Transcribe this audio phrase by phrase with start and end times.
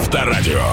[0.00, 0.64] Авторадио.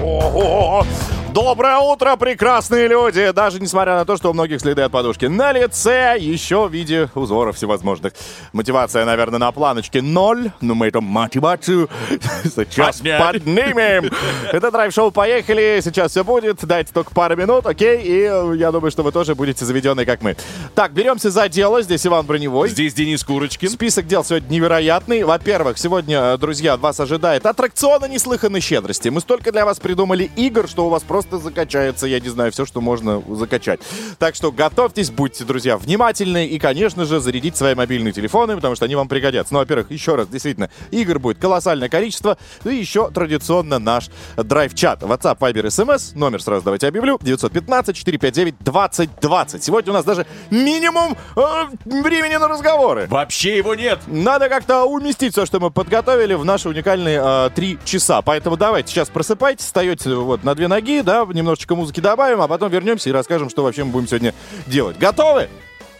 [0.00, 0.86] Ого!
[1.34, 3.32] Доброе утро, прекрасные люди!
[3.32, 7.10] Даже несмотря на то, что у многих следы от подушки на лице, еще в виде
[7.16, 8.12] узоров всевозможных.
[8.52, 11.90] Мотивация, наверное, на планочке ноль, но мы эту мотивацию
[12.44, 14.12] сейчас поднимем.
[14.52, 18.00] Это драйв-шоу «Поехали!» Сейчас все будет, дайте только пару минут, окей?
[18.00, 20.36] И э, я думаю, что вы тоже будете заведены, как мы.
[20.76, 21.82] Так, беремся за дело.
[21.82, 22.68] Здесь Иван Броневой.
[22.68, 23.70] Здесь Денис Курочкин.
[23.70, 25.24] Список дел сегодня невероятный.
[25.24, 29.08] Во-первых, сегодня, э, друзья, вас ожидает аттракциона неслыханной щедрости.
[29.08, 32.66] Мы столько для вас придумали игр, что у вас просто закачается, я не знаю, все,
[32.66, 33.80] что можно закачать.
[34.18, 38.84] Так что готовьтесь, будьте, друзья, внимательны и, конечно же, зарядите свои мобильные телефоны, потому что
[38.84, 39.54] они вам пригодятся.
[39.54, 42.36] Ну, во-первых, еще раз, действительно, игр будет колоссальное количество.
[42.64, 45.02] И еще традиционно наш драйв-чат.
[45.02, 46.16] WhatsApp, Viber, SMS.
[46.16, 47.16] Номер сразу давайте объявлю.
[47.16, 49.60] 915-459-2020.
[49.60, 51.40] Сегодня у нас даже минимум э,
[51.84, 53.06] времени на разговоры.
[53.08, 54.00] Вообще его нет.
[54.06, 58.22] Надо как-то уместить все, что мы подготовили в наши уникальные э, три часа.
[58.22, 62.70] Поэтому давайте сейчас просыпайтесь, встаете вот на две ноги, да, немножечко музыки добавим, а потом
[62.70, 64.34] вернемся и расскажем, что вообще мы будем сегодня
[64.66, 64.98] делать.
[64.98, 65.48] Готовы?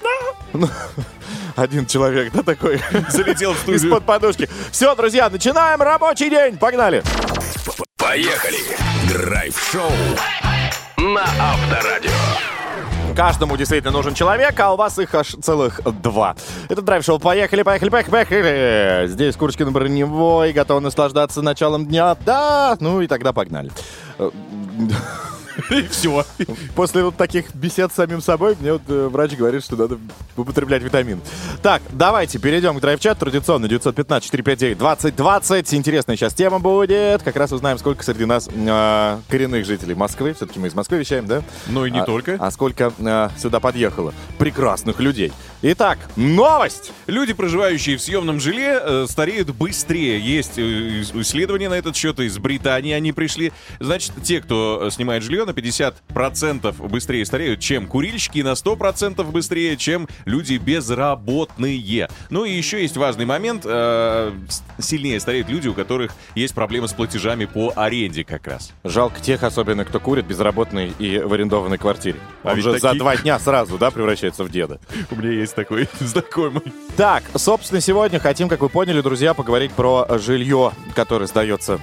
[0.03, 0.69] Да.
[1.57, 3.77] Один человек, да, такой Залетел в студию.
[3.77, 4.49] из-под подушки.
[4.73, 6.57] Все, друзья, начинаем рабочий день.
[6.57, 7.03] Погнали.
[7.97, 8.59] Поехали.
[9.09, 9.91] Драйв-шоу
[10.99, 12.11] на Авторадио.
[13.17, 16.35] Каждому действительно нужен человек, а у вас их аж целых два.
[16.69, 17.21] Это драйв-шоу.
[17.21, 19.07] Поехали, поехали, поехали, поехали.
[19.07, 22.17] Здесь Курочкин броневой, готов наслаждаться началом дня.
[22.27, 23.71] Да, ну и тогда погнали.
[24.77, 25.24] Э,
[25.71, 26.25] И все.
[26.75, 29.99] После вот таких бесед с самим собой, мне вот э, врач говорит, что надо
[30.37, 31.21] употреблять витамин.
[31.63, 33.21] Так, давайте перейдем к драйв-чату.
[33.21, 35.75] Традиционно 915-459-2020.
[35.77, 37.23] Интересная сейчас тема будет.
[37.23, 40.35] Как раз узнаем, сколько среди нас э, коренных жителей Москвы.
[40.35, 41.43] Все-таки мы из Москвы вещаем, да?
[41.69, 42.37] Ну и не А- только.
[42.39, 44.13] А сколько э, сюда подъехало?
[44.39, 45.33] Прекрасных людей.
[45.63, 46.93] Итак, новость!
[47.07, 50.19] Люди, проживающие в съемном жилье, э, стареют быстрее.
[50.21, 52.19] Есть э, ис- исследования на этот счет.
[52.21, 53.53] Из Британии они пришли.
[53.81, 59.77] Значит, те, кто снимает жилье, на 50% быстрее стареют, чем курильщики, и на 100% быстрее,
[59.77, 62.09] чем люди безработные.
[62.31, 63.63] Ну и еще есть важный момент.
[63.65, 64.33] э,
[64.79, 68.73] сильнее стареют люди, у которых есть проблемы с платежами по аренде как раз.
[68.85, 72.19] Жалко тех, особенно кто курит безработный и в арендованной квартире.
[72.43, 74.81] А Он же за такие- два дня сразу, да, превращается в деда.
[75.11, 76.63] У меня есть такой знакомый.
[76.97, 81.81] Так, собственно, сегодня хотим, как вы поняли, друзья, поговорить про жилье, которое сдается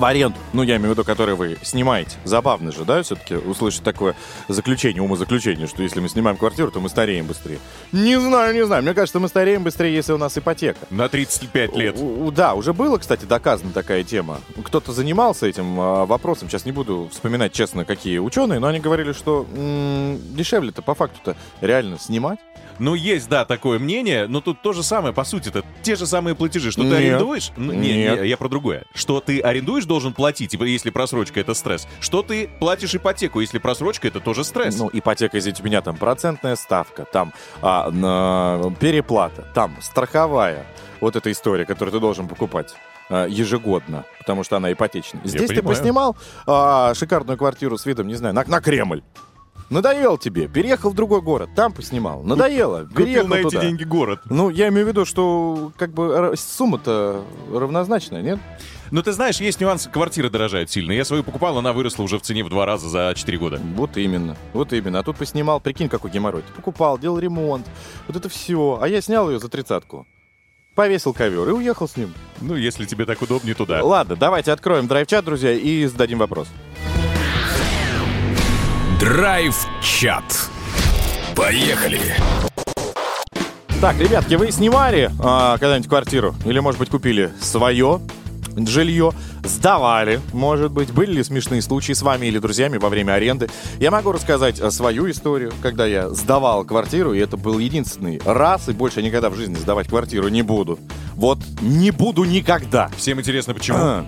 [0.00, 0.36] в аренду.
[0.52, 2.16] Ну, я имею в виду, которое вы снимаете.
[2.24, 4.16] Забавно же, да, все-таки услышать такое
[4.48, 7.58] заключение, умозаключение, что если мы снимаем квартиру, то мы стареем быстрее.
[7.92, 8.82] Не знаю, не знаю.
[8.82, 10.78] Мне кажется, мы стареем быстрее, если у нас ипотека.
[10.90, 11.96] На 35 лет.
[11.98, 14.40] У- да, уже было, кстати, доказана такая тема.
[14.64, 16.48] Кто-то занимался этим а, вопросом.
[16.48, 21.36] Сейчас не буду вспоминать, честно, какие ученые, но они говорили, что м, дешевле-то по факту-то
[21.60, 22.38] реально снимать.
[22.78, 26.06] Ну, есть, да, такое мнение, но тут то же самое, по сути, это те же
[26.06, 26.90] самые платежи, что Нет.
[26.92, 27.50] ты арендуешь.
[27.58, 28.22] Ну, не, Нет.
[28.22, 28.84] не, я про другое.
[28.94, 31.88] Что ты арендуешь, должен платить, типа, если просрочка это стресс.
[31.98, 34.78] Что ты платишь ипотеку, если просрочка это тоже стресс.
[34.78, 40.64] Ну, ипотека, извините меня, там процентная ставка, там а, на- переплата, там страховая.
[41.00, 42.72] Вот эта история, которую ты должен покупать
[43.08, 45.22] а, ежегодно, потому что она ипотечная.
[45.24, 45.66] Здесь ты понимаю.
[45.76, 49.02] поснимал а, шикарную квартиру с видом, не знаю, на, на Кремль.
[49.70, 52.22] Надоел тебе, переехал в другой город, там поснимал.
[52.22, 53.60] Надоело, Купил переехал на эти туда.
[53.60, 54.20] деньги город.
[54.26, 58.38] Ну, я имею в виду, что как бы сумма-то равнозначная, нет?
[58.90, 60.92] Но ты знаешь, есть нюанс, квартира дорожает сильно.
[60.92, 63.60] Я свою покупал, она выросла уже в цене в два раза за 4 года.
[63.76, 64.98] Вот именно, вот именно.
[64.98, 66.42] А тут поснимал, прикинь, какой геморрой.
[66.42, 67.66] Ты покупал, делал ремонт,
[68.08, 68.78] вот это все.
[68.82, 70.06] А я снял ее за тридцатку.
[70.74, 72.14] Повесил ковер и уехал с ним.
[72.40, 73.84] Ну, если тебе так удобнее, то да.
[73.84, 76.48] Ладно, давайте откроем драйв-чат, друзья, и зададим вопрос.
[78.98, 80.24] Драйв-чат.
[81.36, 82.00] Поехали.
[83.80, 86.34] Так, ребятки, вы снимали а, когда-нибудь квартиру?
[86.44, 88.00] Или, может быть, купили свое
[88.66, 89.12] жилье?
[89.44, 90.92] Сдавали, может быть?
[90.92, 93.48] Были ли смешные случаи с вами или друзьями во время аренды?
[93.78, 98.68] Я могу рассказать а, свою историю, когда я сдавал квартиру, и это был единственный раз,
[98.68, 100.78] и больше никогда в жизни сдавать квартиру не буду.
[101.14, 102.90] Вот не буду никогда.
[102.96, 103.78] Всем интересно, почему?
[103.78, 104.06] А.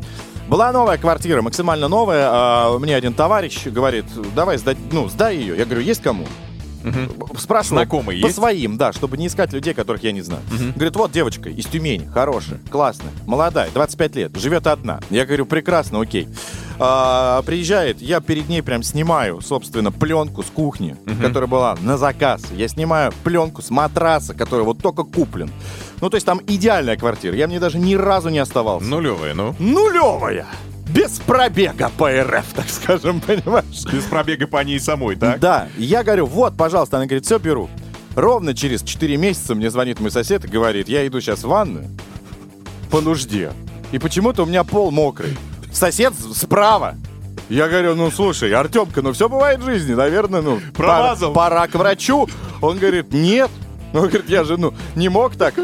[0.49, 2.29] Была новая квартира, максимально новая.
[2.31, 4.05] а, Мне один товарищ говорит,
[4.35, 5.56] давай сдай, ну, сдай ее.
[5.56, 6.27] Я говорю, есть кому?
[7.38, 8.37] Спрашивал Знакомые по есть?
[8.37, 10.43] своим, да, чтобы не искать людей, которых я не знаю.
[10.75, 15.00] Говорит, вот девочка из Тюмени, хорошая, классная, молодая, 25 лет, живет одна.
[15.11, 16.29] Я говорю, прекрасно, окей.
[16.79, 22.43] А, приезжает, я перед ней прям снимаю, собственно, пленку с кухни, которая была на заказ.
[22.52, 25.50] Я снимаю пленку с матраса, который вот только куплен.
[26.00, 27.37] Ну, то есть там идеальная квартира.
[27.37, 28.87] Я мне даже ни разу не оставался.
[28.88, 29.55] Нулевая, ну.
[29.58, 30.46] Нулевая!
[30.93, 33.85] Без пробега по РФ, так скажем, понимаешь?
[33.91, 35.41] Без пробега по ней самой, так?
[35.41, 36.99] Да, я говорю, вот, пожалуйста.
[36.99, 37.71] Она говорит, все, беру.
[38.15, 41.89] Ровно через 4 месяца мне звонит мой сосед и говорит, я иду сейчас в ванную
[42.91, 43.53] по нужде.
[43.91, 45.37] И почему-то у меня пол мокрый.
[45.73, 46.97] сосед справа.
[47.49, 51.33] Я говорю, ну слушай, Артемка, ну все бывает в жизни, наверное, ну Промазал.
[51.33, 52.29] Пора, пора к врачу.
[52.61, 53.50] Он говорит, нет.
[53.94, 55.55] Он говорит, я же, ну, не мог так.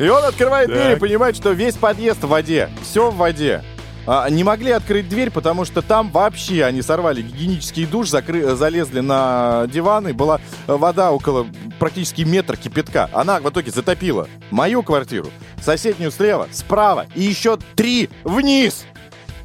[0.00, 2.70] И он открывает дверь и понимает, что весь подъезд в воде.
[2.82, 3.62] Все в воде.
[4.06, 8.56] А, не могли открыть дверь, потому что там вообще они сорвали гигиенический душ, закры...
[8.56, 11.46] залезли на диван, и была вода около
[11.78, 13.10] практически метра кипятка.
[13.12, 15.28] Она в итоге затопила мою квартиру,
[15.62, 18.86] соседнюю слева, справа и еще три вниз.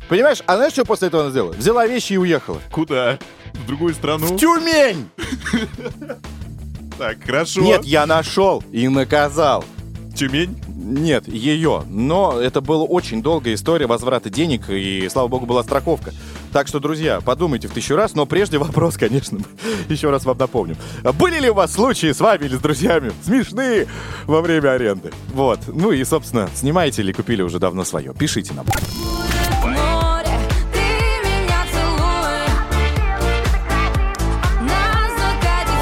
[0.07, 1.51] Понимаешь, а знаешь, что после этого она сделала?
[1.51, 2.61] Взяла вещи и уехала.
[2.71, 3.19] Куда?
[3.53, 4.27] В другую страну?
[4.27, 5.09] В Тюмень!
[6.97, 7.59] Так, хорошо.
[7.59, 9.65] Нет, я нашел и наказал.
[10.15, 10.57] Тюмень?
[10.67, 11.83] Нет, ее.
[11.89, 16.13] Но это была очень долгая история возврата денег, и, слава богу, была страховка.
[16.53, 19.39] Так что, друзья, подумайте в тысячу раз, но прежде вопрос, конечно,
[19.89, 20.77] еще раз вам напомню.
[21.19, 23.87] Были ли у вас случаи с вами или с друзьями смешные
[24.25, 25.11] во время аренды?
[25.33, 25.59] Вот.
[25.67, 28.13] Ну и, собственно, снимаете или купили уже давно свое?
[28.13, 28.65] Пишите нам.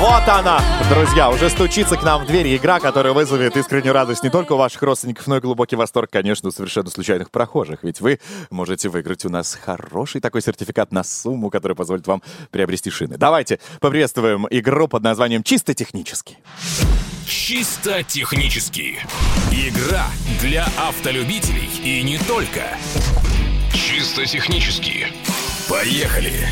[0.03, 4.29] Вот она, друзья, уже стучится к нам в дверь игра, которая вызовет искреннюю радость не
[4.29, 7.83] только у ваших родственников, но и глубокий восторг, конечно, у совершенно случайных прохожих.
[7.83, 8.19] Ведь вы
[8.49, 12.21] можете выиграть у нас хороший такой сертификат на сумму, которая позволит вам
[12.51, 13.15] приобрести шины.
[13.17, 16.37] Давайте поприветствуем игру под названием «Чисто технически».
[17.25, 18.99] Чисто технически.
[19.53, 20.07] Игра
[20.41, 22.77] для автолюбителей и не только.
[23.73, 25.07] Чисто технически.
[25.69, 26.49] Поехали!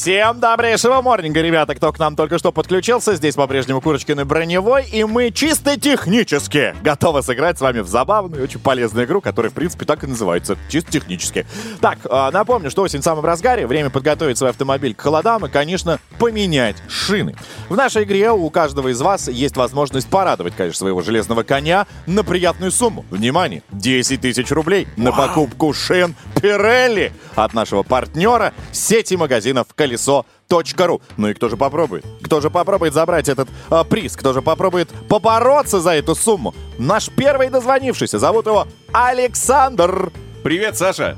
[0.00, 3.16] Всем добрейшего морнинга, ребята, кто к нам только что подключился.
[3.16, 8.40] Здесь по-прежнему Курочкин и Броневой, и мы чисто технически готовы сыграть с вами в забавную
[8.40, 10.56] и очень полезную игру, которая, в принципе, так и называется.
[10.70, 11.44] Чисто технически.
[11.82, 15.50] Так, а, напомню, что осень в самом разгаре, время подготовить свой автомобиль к холодам и,
[15.50, 17.36] конечно, поменять шины.
[17.68, 22.24] В нашей игре у каждого из вас есть возможность порадовать, конечно, своего железного коня на
[22.24, 23.04] приятную сумму.
[23.10, 31.00] Внимание, 10 тысяч рублей на покупку шин Пирелли от нашего партнера сети магазинов колесо.ру.
[31.16, 32.04] Ну и кто же попробует?
[32.22, 34.16] Кто же попробует забрать этот а, приз?
[34.16, 36.54] Кто же попробует побороться за эту сумму?
[36.78, 38.18] Наш первый дозвонившийся.
[38.18, 40.12] Зовут его Александр.
[40.42, 41.16] Привет, Саша.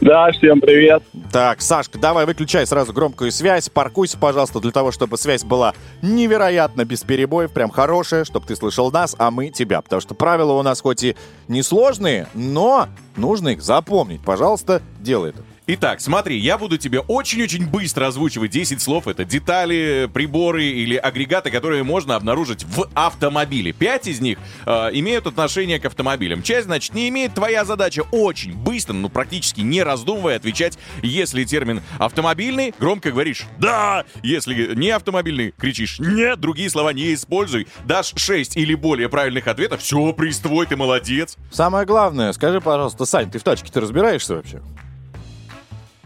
[0.00, 1.02] Да, всем привет.
[1.32, 3.68] Так, Сашка, давай выключай сразу громкую связь.
[3.68, 8.92] Паркуйся, пожалуйста, для того, чтобы связь была невероятно без перебоев, прям хорошая, чтобы ты слышал
[8.92, 9.82] нас, а мы тебя.
[9.82, 11.16] Потому что правила у нас хоть и
[11.48, 12.86] несложные, но
[13.16, 14.22] нужно их запомнить.
[14.22, 15.42] Пожалуйста, делай это.
[15.70, 19.06] Итак, смотри, я буду тебе очень-очень быстро озвучивать 10 слов.
[19.06, 23.72] Это детали, приборы или агрегаты, которые можно обнаружить в автомобиле.
[23.72, 26.42] Пять из них э, имеют отношение к автомобилям.
[26.42, 27.34] Часть, значит, не имеет.
[27.34, 34.06] Твоя задача очень быстро, ну практически не раздумывая, отвечать, если термин автомобильный, громко говоришь «да»,
[34.22, 37.68] если не автомобильный, кричишь «нет», другие слова не используй.
[37.84, 41.36] Дашь 6 или более правильных ответов, все, приз твой, ты молодец.
[41.50, 44.62] Самое главное, скажи, пожалуйста, Сань, ты в тачке-то разбираешься вообще?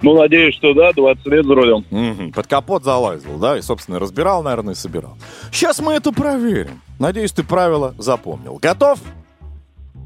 [0.02, 1.84] Ну, надеюсь, что да, 20 лет за рулем.
[1.90, 5.16] Мгм, Под капот залазил, да, и, собственно, разбирал, наверное, и собирал.
[5.52, 6.80] Сейчас мы это проверим.
[6.98, 8.58] Надеюсь, ты правила запомнил.
[8.60, 8.98] Готов?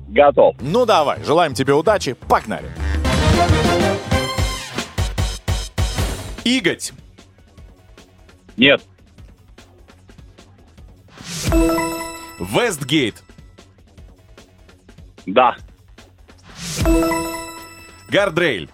[0.08, 0.54] Готов.
[0.60, 2.68] Ну давай, желаем тебе удачи, погнали.
[6.44, 6.92] Иготь.
[8.56, 8.82] Нет.
[12.38, 13.22] Вестгейт.
[15.26, 15.56] Да.
[18.10, 18.68] Гардрейль.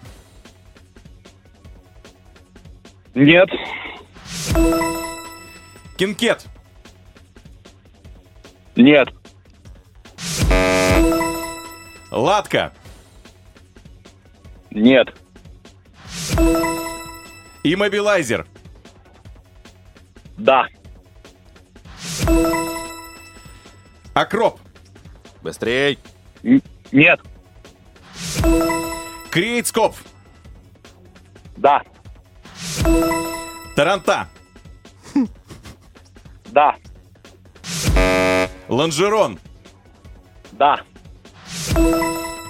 [3.15, 3.49] Нет.
[5.97, 6.45] Кинкет.
[8.75, 9.09] Нет.
[12.11, 12.73] Латка.
[14.71, 15.13] Нет.
[17.63, 18.47] Иммобилайзер.
[20.37, 20.65] Да.
[24.13, 24.59] Акроп.
[25.41, 25.99] Быстрей.
[26.43, 27.19] Н- Нет.
[29.31, 29.95] Крейтскоп.
[31.57, 31.81] Да.
[33.75, 34.27] Таранта.
[36.45, 36.75] Да.
[38.69, 39.39] Лонжерон.
[40.51, 40.79] Да.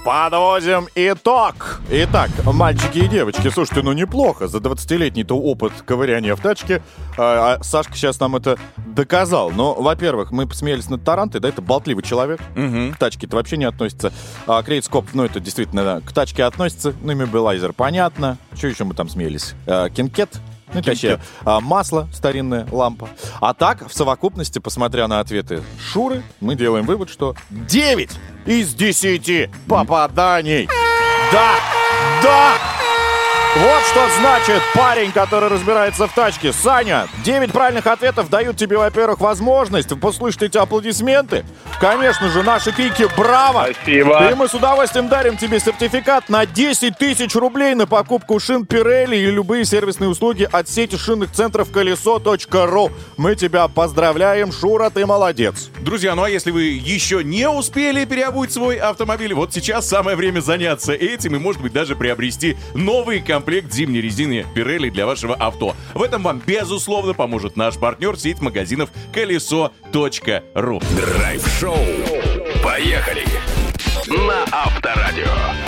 [0.04, 1.80] Подводим итог.
[1.88, 4.48] Итак, мальчики и девочки, слушайте, ну неплохо.
[4.48, 6.82] За 20-летний-то опыт ковыряния в тачке.
[7.16, 9.50] А, а Сашка сейчас нам это доказал.
[9.50, 12.38] Но, во-первых, мы посмеялись над Тарантой, да, это болтливый человек.
[12.54, 14.12] К тачке-то вообще не относится.
[14.46, 16.92] А Крейцкопф, ну это действительно да, к тачке относится.
[17.00, 18.36] Ну и иммобилайзер, понятно.
[18.54, 19.54] Что еще мы там смеялись?
[19.66, 20.38] А, Кенкет.
[20.74, 23.08] Ну, точнее, а, масло, старинная лампа.
[23.40, 28.10] А так, в совокупности, посмотря на ответы Шуры, мы делаем вывод, что 9
[28.46, 30.68] из 10 попаданий.
[31.32, 31.54] Да!
[32.22, 32.63] Да!
[33.56, 36.52] Вот что значит парень, который разбирается в тачке.
[36.52, 41.44] Саня, 9 правильных ответов дают тебе, во-первых, возможность послушать эти аплодисменты.
[41.80, 44.28] Конечно же, наши крики «Браво!» Спасибо.
[44.28, 49.16] И мы с удовольствием дарим тебе сертификат на 10 тысяч рублей на покупку шин Пирелли
[49.16, 52.90] и любые сервисные услуги от сети шинных центров колесо.ру.
[53.16, 55.70] Мы тебя поздравляем, Шура, ты молодец.
[55.78, 60.40] Друзья, ну а если вы еще не успели переобуть свой автомобиль, вот сейчас самое время
[60.40, 65.74] заняться этим и, может быть, даже приобрести новый комплект зимней резины Pirelli для вашего авто.
[65.94, 70.80] В этом вам, безусловно, поможет наш партнер сеть магазинов колесо.ру.
[70.96, 71.78] Драйв-шоу.
[72.62, 73.24] Поехали.
[74.06, 75.63] На Авторадио.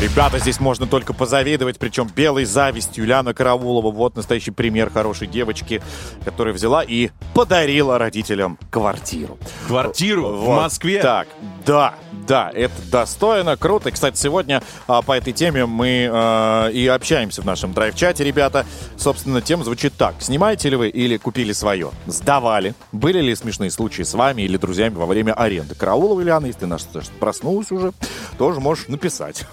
[0.00, 3.02] Ребята, здесь можно только позавидовать, причем белой завистью.
[3.02, 5.82] Юлиана Караулова, вот настоящий пример хорошей девочки,
[6.24, 9.38] которая взяла и подарила родителям квартиру.
[9.66, 11.02] Квартиру в Вот Москве.
[11.02, 11.26] Так,
[11.66, 11.94] да,
[12.28, 13.88] да, это достойно, круто.
[13.88, 18.66] И, Кстати, сегодня а, по этой теме мы а, и общаемся в нашем драйв-чате, ребята.
[18.96, 20.14] Собственно, тема звучит так.
[20.20, 21.90] Снимаете ли вы или купили свое?
[22.06, 22.74] Сдавали?
[22.92, 25.74] Были ли смешные случаи с вами или друзьями во время аренды?
[25.74, 26.82] Караулова Ильяна, если ты наш
[27.18, 27.92] проснулась уже,
[28.36, 29.44] тоже можешь написать,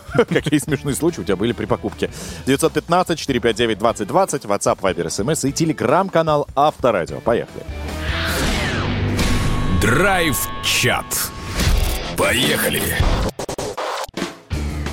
[0.42, 2.10] какие смешные случаи у тебя были при покупке.
[2.46, 7.20] 915-459-2020, WhatsApp, Viber, SMS и телеграм-канал Авторадио.
[7.22, 7.63] Поехали.
[9.82, 11.32] Драйв-чат.
[12.18, 12.82] Поехали.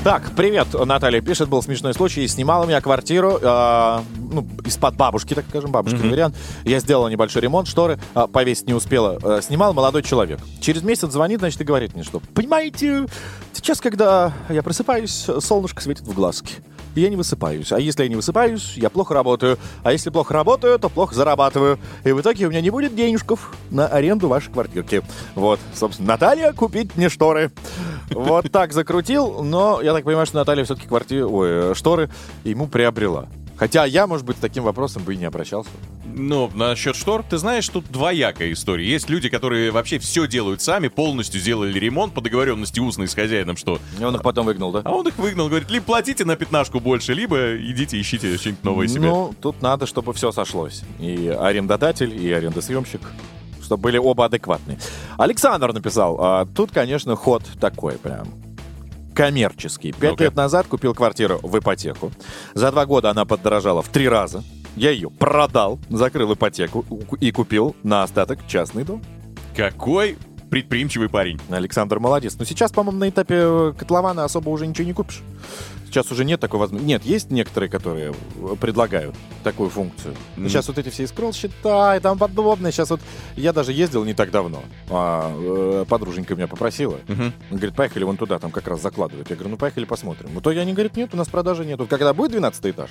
[0.04, 4.00] Так, привет, Наталья пишет, был смешной случай, снимала у меня квартиру, э,
[4.32, 6.34] ну, из-под бабушки, так скажем, бабушкин вариант.
[6.64, 9.20] Я сделала небольшой ремонт, шторы э, повесить не успела.
[9.22, 10.40] Э, снимал молодой человек.
[10.60, 13.06] Через месяц звонит, значит, и говорит мне, что, понимаете,
[13.52, 16.56] сейчас, когда я просыпаюсь, солнышко светит в глазки.
[16.96, 17.70] И я не высыпаюсь.
[17.70, 19.56] А если я не высыпаюсь, я плохо работаю.
[19.84, 21.78] А если плохо работаю, то плохо зарабатываю.
[22.04, 25.02] И в итоге у меня не будет денежков на аренду вашей квартирки.
[25.36, 27.52] Вот, собственно, Наталья, купить мне шторы.
[28.14, 32.10] Вот так закрутил, но я так понимаю, что Наталья все-таки квартиру, ой, э, шторы
[32.44, 33.28] ему приобрела.
[33.56, 35.70] Хотя я, может быть, с таким вопросом бы и не обращался.
[36.04, 38.86] Ну, насчет штор, ты знаешь, тут двоякая история.
[38.86, 43.56] Есть люди, которые вообще все делают сами, полностью сделали ремонт по договоренности устной с хозяином,
[43.56, 43.78] что...
[44.00, 44.82] И он их потом выгнал, да?
[44.84, 48.88] А он их выгнал, говорит, либо платите на пятнашку больше, либо идите ищите что-нибудь новое
[48.88, 49.02] себе.
[49.02, 50.82] Ну, тут надо, чтобы все сошлось.
[50.98, 53.00] И арендодатель, и арендосъемщик.
[53.72, 54.78] Чтобы были оба адекватные.
[55.16, 58.28] Александр написал, а, тут, конечно, ход такой прям
[59.14, 59.92] коммерческий.
[59.92, 60.24] Пять Ну-ка.
[60.24, 62.12] лет назад купил квартиру в ипотеку.
[62.52, 64.44] За два года она подорожала в три раза.
[64.76, 66.84] Я ее продал, закрыл ипотеку
[67.20, 69.02] и купил на остаток частный дом.
[69.56, 70.18] Какой
[70.50, 71.40] предприимчивый парень.
[71.48, 72.36] Александр молодец.
[72.38, 75.22] Но сейчас, по-моему, на этапе э, котлована особо уже ничего не купишь.
[75.92, 76.88] Сейчас уже нет такой возможности.
[76.88, 80.14] Нет, есть некоторые, которые э, предлагают такую функцию.
[80.36, 80.48] Мгм.
[80.48, 82.72] Сейчас вот эти все скролл счета и там подобное.
[82.72, 83.00] Сейчас вот
[83.36, 84.62] я даже ездил не так давно.
[84.88, 86.98] А, э, подруженька меня попросила.
[87.08, 89.28] Он говорит, поехали вон туда, там как раз закладывают.
[89.28, 90.30] Я говорю, ну поехали посмотрим.
[90.30, 91.78] В итоге они говорят, нет, у нас продажи нет.
[91.78, 92.90] Вот когда будет 12 этаж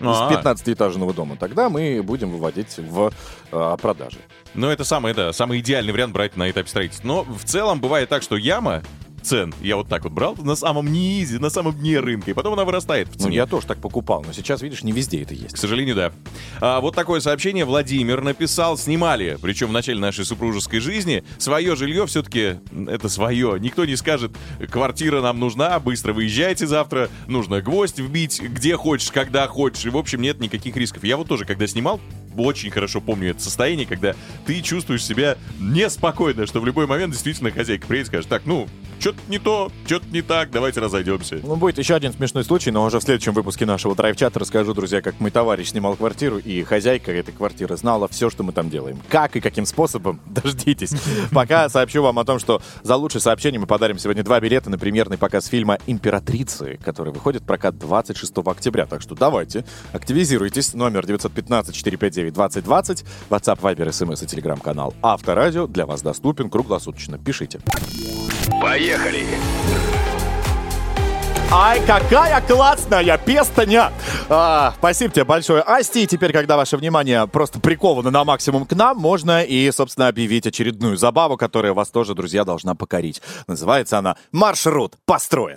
[0.00, 3.12] А, из 15-этажного дома, тогда мы будем выводить в
[3.50, 4.18] э, продажи.
[4.52, 7.06] Ну, это самый, да, самый идеальный вариант брать на этапе строительства.
[7.08, 8.82] Но в целом бывает так, что яма
[9.26, 12.52] цен, я вот так вот брал, на самом низе, на самом дне рынка, и потом
[12.54, 13.36] она вырастает в Ну, цене.
[13.36, 15.54] я тоже так покупал, но сейчас, видишь, не везде это есть.
[15.54, 16.12] К сожалению, да.
[16.60, 18.76] А, вот такое сообщение Владимир написал.
[18.78, 21.24] Снимали, причем в начале нашей супружеской жизни.
[21.38, 22.56] Свое жилье все-таки
[22.88, 23.56] это свое.
[23.58, 24.32] Никто не скажет,
[24.70, 29.84] квартира нам нужна, быстро выезжайте завтра, нужно гвоздь вбить, где хочешь, когда хочешь.
[29.86, 31.04] И, в общем, нет никаких рисков.
[31.04, 32.00] Я вот тоже, когда снимал,
[32.36, 34.14] очень хорошо помню это состояние, когда
[34.46, 38.68] ты чувствуешь себя неспокойно, что в любой момент действительно хозяйка приедет и скажет, так, ну,
[38.98, 41.38] что-то не то, что-то не так, давайте разойдемся.
[41.42, 45.02] Ну, будет еще один смешной случай, но уже в следующем выпуске нашего драйв-чата расскажу, друзья,
[45.02, 49.00] как мой товарищ снимал квартиру, и хозяйка этой квартиры знала все, что мы там делаем.
[49.08, 50.92] Как и каким способом, дождитесь.
[51.32, 54.78] Пока сообщу вам о том, что за лучшее сообщение мы подарим сегодня два билета на
[54.78, 58.86] премьерный показ фильма «Императрицы», который выходит в прокат 26 октября.
[58.86, 60.74] Так что давайте, активизируйтесь.
[60.74, 67.18] Номер 915-459-2020, WhatsApp, Viber, SMS и телеграм-канал Авторадио для вас доступен круглосуточно.
[67.18, 67.60] Пишите.
[68.60, 68.85] Поехали.
[68.86, 69.26] Поехали!
[69.26, 69.95] Поехали!
[71.52, 73.92] Ай, какая классная пестanya!
[74.28, 76.02] А, спасибо тебе большое, Асти.
[76.02, 80.46] И теперь, когда ваше внимание просто приковано на максимум к нам, можно и, собственно, объявить
[80.46, 83.22] очередную забаву, которая вас тоже, друзья, должна покорить.
[83.46, 85.56] Называется она «Маршрут построен».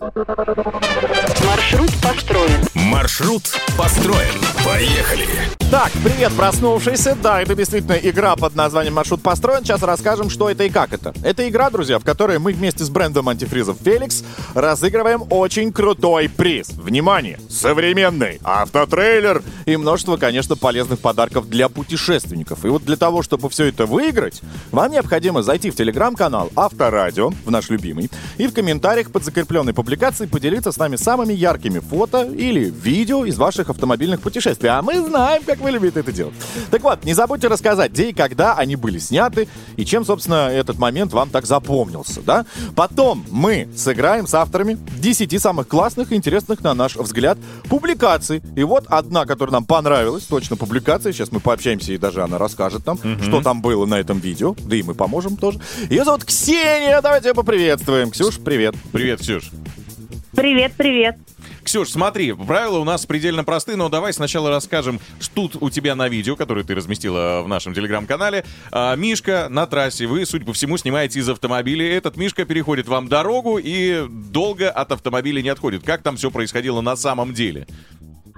[1.48, 2.62] Маршрут построен.
[2.75, 3.43] Маршрут
[3.75, 4.39] построен.
[4.63, 5.25] Поехали.
[5.72, 7.17] Так, привет, проснувшийся.
[7.22, 9.63] Да, это действительно игра под названием «Маршрут построен».
[9.63, 11.13] Сейчас расскажем, что это и как это.
[11.24, 16.71] Это игра, друзья, в которой мы вместе с брендом антифризов «Феликс» разыгрываем очень крутой приз.
[16.71, 17.39] Внимание!
[17.50, 22.65] Современный автотрейлер и множество, конечно, полезных подарков для путешественников.
[22.65, 27.50] И вот для того, чтобы все это выиграть, вам необходимо зайти в телеграм-канал Авторадио, в
[27.50, 32.69] наш любимый, и в комментариях под закрепленной публикацией поделиться с нами самыми яркими фото или
[32.69, 34.69] видео из ваших автомобильных путешествий.
[34.69, 36.33] А мы знаем, как вы любите это делать.
[36.71, 40.77] Так вот, не забудьте рассказать, где и когда они были сняты, и чем, собственно, этот
[40.77, 42.45] момент вам так запомнился, да?
[42.75, 47.38] Потом мы сыграем с авторами 10 самых классных и интересных, на наш взгляд,
[47.69, 48.41] публикаций.
[48.57, 51.13] И вот одна, которая нам понравилась, точно публикация.
[51.13, 54.55] Сейчас мы пообщаемся, и даже она расскажет нам, что там было на этом видео.
[54.65, 55.59] Да и мы поможем тоже.
[55.89, 57.01] Ее зовут Ксения.
[57.01, 58.11] Давайте ее поприветствуем.
[58.11, 58.75] Ксюш, привет.
[58.91, 59.51] Привет, Ксюш.
[60.35, 61.15] Привет, привет.
[61.69, 65.93] Ксюш, смотри, правила у нас предельно просты, но давай сначала расскажем, что тут у тебя
[65.93, 68.43] на видео, которое ты разместила в нашем телеграм-канале.
[68.71, 71.88] А, Мишка на трассе, вы, судя по всему, снимаете из автомобиля.
[71.95, 75.83] Этот Мишка переходит вам дорогу и долго от автомобиля не отходит.
[75.83, 77.67] Как там все происходило на самом деле?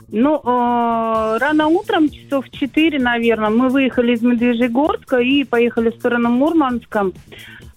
[0.10, 6.32] Ну, э, рано утром, часов 4, наверное, мы выехали из Медвежьегорска и поехали в сторону
[6.32, 7.06] Мурманска.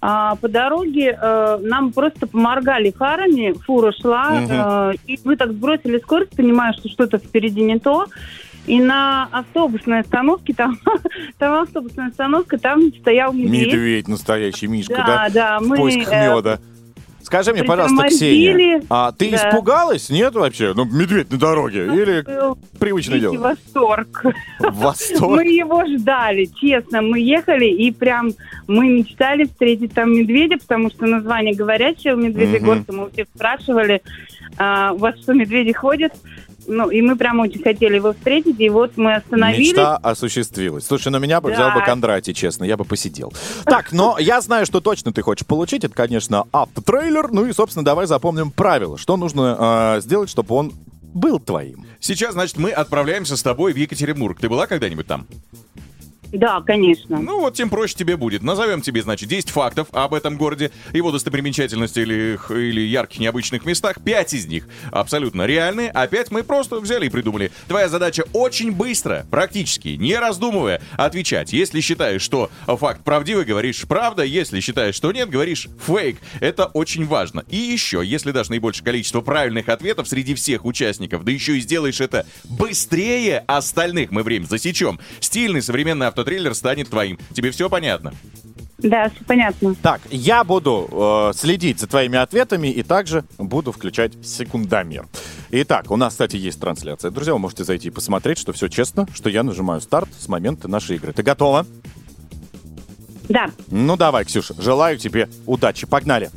[0.06, 5.98] А, по дороге э, нам просто поморгали фарами, фура шла, э, и мы так сбросили
[5.98, 8.04] скорость, понимая, что что-то впереди не то.
[8.66, 10.78] И на автобусной остановке, там,
[11.38, 13.68] там автобусная остановка, там стоял медведь.
[13.68, 15.06] Медведь настоящий, Мишка, да?
[15.06, 15.76] Да, да, В мы...
[15.78, 16.58] поисках э, меда.
[17.34, 18.06] Скажи мне, пожалуйста.
[18.06, 19.36] Ксения, а ты Да.
[19.36, 20.08] испугалась?
[20.08, 20.72] Нет вообще?
[20.72, 21.86] Ну, медведь на дороге.
[21.86, 23.38] Или был привычное дело?
[23.38, 24.22] восторг.
[24.60, 25.36] Восторг.
[25.42, 27.02] Мы его ждали, честно.
[27.02, 28.30] Мы ехали и прям
[28.68, 32.92] мы мечтали встретить там медведя, потому что название говорящее у Медведегорска.
[32.92, 34.00] Мы у всех спрашивали,
[34.56, 36.12] а, у вас что, медведи ходят?
[36.66, 39.68] Ну, и мы прям очень хотели его встретить, и вот мы остановились.
[39.72, 40.86] Мечта осуществилась.
[40.86, 41.54] Слушай, на меня бы Да.
[41.54, 43.32] взял бы Кондратий, честно, я бы посидел.
[43.64, 45.84] Так, но я знаю, что точно ты хочешь получить.
[45.84, 47.30] Это, конечно, автотрейлер.
[47.30, 48.98] Ну и, собственно, давай запомним правила.
[48.98, 50.72] Что нужно э, сделать, чтобы он
[51.12, 51.86] был твоим?
[52.00, 54.38] Сейчас, значит, мы отправляемся с тобой в Екатеринбург.
[54.40, 55.26] Ты была когда-нибудь там?
[56.34, 57.20] Да, конечно.
[57.20, 58.42] Ну вот тем проще тебе будет.
[58.42, 64.02] Назовем тебе, значит, 10 фактов об этом городе, его достопримечательности или, или ярких необычных местах.
[64.04, 67.52] Пять из них абсолютно реальные, а пять мы просто взяли и придумали.
[67.68, 71.52] Твоя задача очень быстро, практически, не раздумывая, отвечать.
[71.52, 74.24] Если считаешь, что факт правдивый, говоришь правда.
[74.24, 76.18] Если считаешь, что нет, говоришь фейк.
[76.40, 77.44] Это очень важно.
[77.48, 82.00] И еще, если дашь наибольшее количество правильных ответов среди всех участников, да еще и сделаешь
[82.00, 84.98] это быстрее остальных, мы время засечем.
[85.20, 87.18] Стильный современный автотрейлер станет твоим.
[87.34, 88.14] Тебе все понятно?
[88.78, 89.74] Да, все понятно.
[89.76, 95.06] Так, я буду э, следить за твоими ответами и также буду включать секундомер.
[95.50, 97.10] Итак, у нас, кстати, есть трансляция.
[97.10, 100.66] Друзья, вы можете зайти и посмотреть, что все честно, что я нажимаю старт с момента
[100.66, 101.12] нашей игры.
[101.12, 101.66] Ты готова?
[103.28, 103.50] Да.
[103.68, 105.86] Ну давай, Ксюша, желаю тебе удачи.
[105.86, 106.30] Погнали.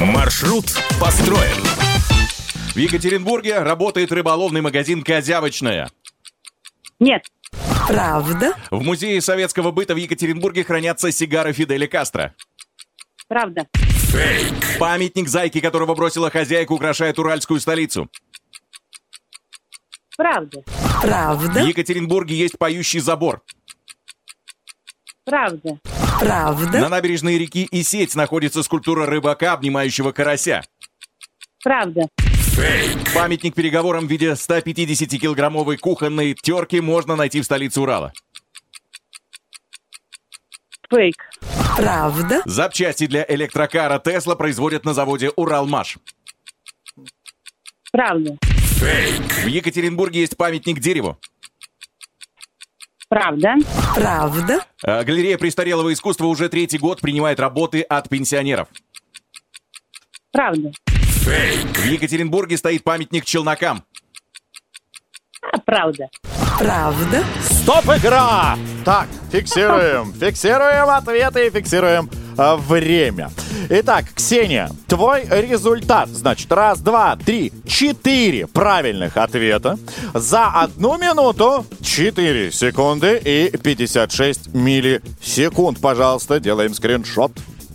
[0.00, 0.64] Маршрут
[1.00, 1.62] построен.
[2.72, 5.90] В Екатеринбурге работает рыболовный магазин «Козявочная».
[6.98, 7.22] Нет.
[7.92, 8.54] Правда?
[8.70, 12.34] В музее советского быта в Екатеринбурге хранятся сигары Фиделя Кастро.
[13.28, 13.66] Правда.
[14.78, 18.08] Памятник зайки, которого бросила хозяйка, украшает уральскую столицу.
[20.16, 20.62] Правда.
[20.66, 21.60] В Правда?
[21.60, 23.42] Екатеринбурге есть поющий забор.
[25.26, 25.78] Правда.
[26.18, 26.80] Правда?
[26.80, 30.62] На набережной реки Исеть находится скульптура рыбака, обнимающего карася.
[31.62, 32.08] Правда.
[33.14, 38.12] Памятник переговорам в виде 150-килограммовой кухонной терки можно найти в столице Урала.
[40.90, 41.16] Фейк.
[41.76, 42.42] Правда?
[42.44, 45.98] Запчасти для электрокара Тесла производят на заводе Уралмаш.
[47.90, 48.36] Правда.
[48.42, 51.18] В Екатеринбурге есть памятник дереву.
[53.08, 53.54] Правда.
[53.94, 54.66] Правда?
[54.82, 58.68] А, Галерея престарелого искусства уже третий год принимает работы от пенсионеров.
[60.32, 60.72] Правда.
[61.22, 63.84] В Екатеринбурге стоит памятник челнокам.
[65.40, 66.08] А, правда.
[66.58, 67.24] Правда?
[67.48, 68.58] Стоп, игра!
[68.84, 70.12] Так, фиксируем.
[70.20, 73.30] Фиксируем ответы и фиксируем а, время.
[73.70, 76.08] Итак, Ксения, твой результат.
[76.08, 79.78] Значит, раз, два, три, четыре правильных ответа.
[80.14, 85.80] За одну минуту 4 секунды и 56 миллисекунд.
[85.80, 87.32] Пожалуйста, делаем скриншот.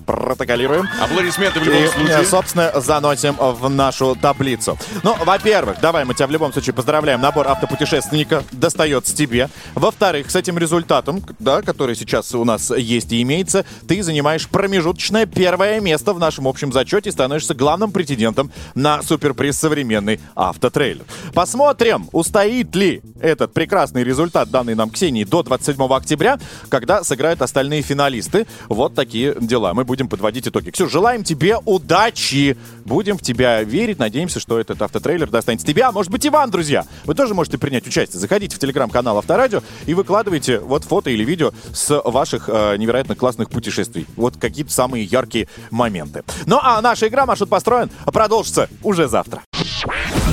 [0.08, 0.88] Протоколируем.
[1.02, 2.26] Аплодисменты в И, любом э, случае.
[2.26, 4.78] собственно, заносим в нашу таблицу.
[5.04, 7.20] Ну, во-первых, давай мы тебя в любом случае поздравляем.
[7.20, 9.50] Набор автопутешественника достается тебе.
[9.76, 15.26] Во-вторых, с этим результатом, да, который сейчас у нас есть и имеется, ты занимаешь промежуточное
[15.26, 21.04] первое место в нашем общем зачете и становишься главным претендентом на суперприз современный автотрейлер.
[21.34, 26.40] Посмотрим, устоит ли этот прекрасный результат, данный нам Ксении, до 27 октября,
[26.70, 28.48] когда сыграют остальные финалисты.
[28.70, 29.74] Вот такие дела.
[29.74, 30.70] Мы будем будем подводить итоги.
[30.70, 32.56] Ксюш, желаем тебе удачи.
[32.86, 33.98] Будем в тебя верить.
[33.98, 35.84] Надеемся, что этот автотрейлер достанется тебе.
[35.86, 36.86] А может быть и вам, друзья.
[37.06, 38.20] Вы тоже можете принять участие.
[38.20, 43.50] Заходите в телеграм-канал Авторадио и выкладывайте вот фото или видео с ваших э, невероятно классных
[43.50, 44.06] путешествий.
[44.16, 46.24] Вот какие-то самые яркие моменты.
[46.46, 49.42] Ну а наша игра «Маршрут построен» продолжится уже завтра.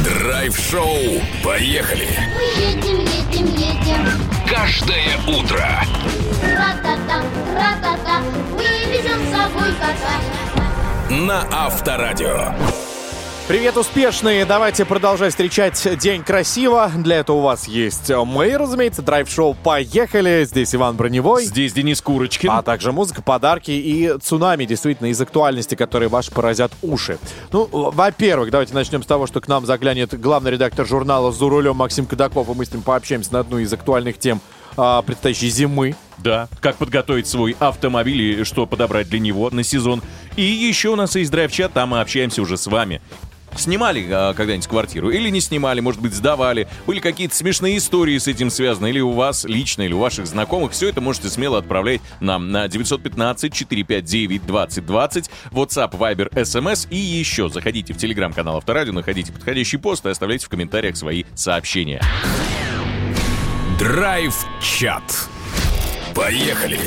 [0.04, 1.22] Драйв-шоу.
[1.42, 2.06] Поехали.
[2.34, 4.33] Мы едем, едем, едем.
[4.54, 5.66] Каждое утро.
[6.40, 7.22] Ра-та-та,
[7.54, 8.20] ра-та-та.
[8.52, 11.16] Вывезем с собой кота.
[11.26, 12.54] На Авторадио.
[13.46, 14.46] Привет, успешные!
[14.46, 16.90] Давайте продолжать встречать день красиво.
[16.96, 20.46] Для этого у вас есть мы, разумеется, драйв-шоу «Поехали».
[20.46, 21.44] Здесь Иван Броневой.
[21.44, 22.48] Здесь Денис Курочкин.
[22.50, 27.18] А также музыка, подарки и цунами, действительно, из актуальности, которые ваши поразят уши.
[27.52, 31.76] Ну, во-первых, давайте начнем с того, что к нам заглянет главный редактор журнала «За рулем»
[31.76, 34.40] Максим Кадаков, и мы с ним пообщаемся на одну из актуальных тем
[34.78, 35.96] а, предстоящей зимы.
[36.16, 40.02] Да, как подготовить свой автомобиль и что подобрать для него на сезон.
[40.36, 43.02] И еще у нас есть драйв-чат, там мы общаемся уже с вами.
[43.56, 48.28] Снимали а, когда-нибудь квартиру или не снимали, может быть, сдавали, были какие-то смешные истории с
[48.28, 52.00] этим связаны, или у вас лично, или у ваших знакомых, все это можете смело отправлять
[52.20, 60.04] нам на 915-459-2020, WhatsApp, Viber, SMS и еще заходите в телеграм-канал Авторадио, находите подходящий пост
[60.06, 62.00] и оставляйте в комментариях свои сообщения.
[63.78, 65.28] Драйв-чат.
[66.14, 66.78] Поехали.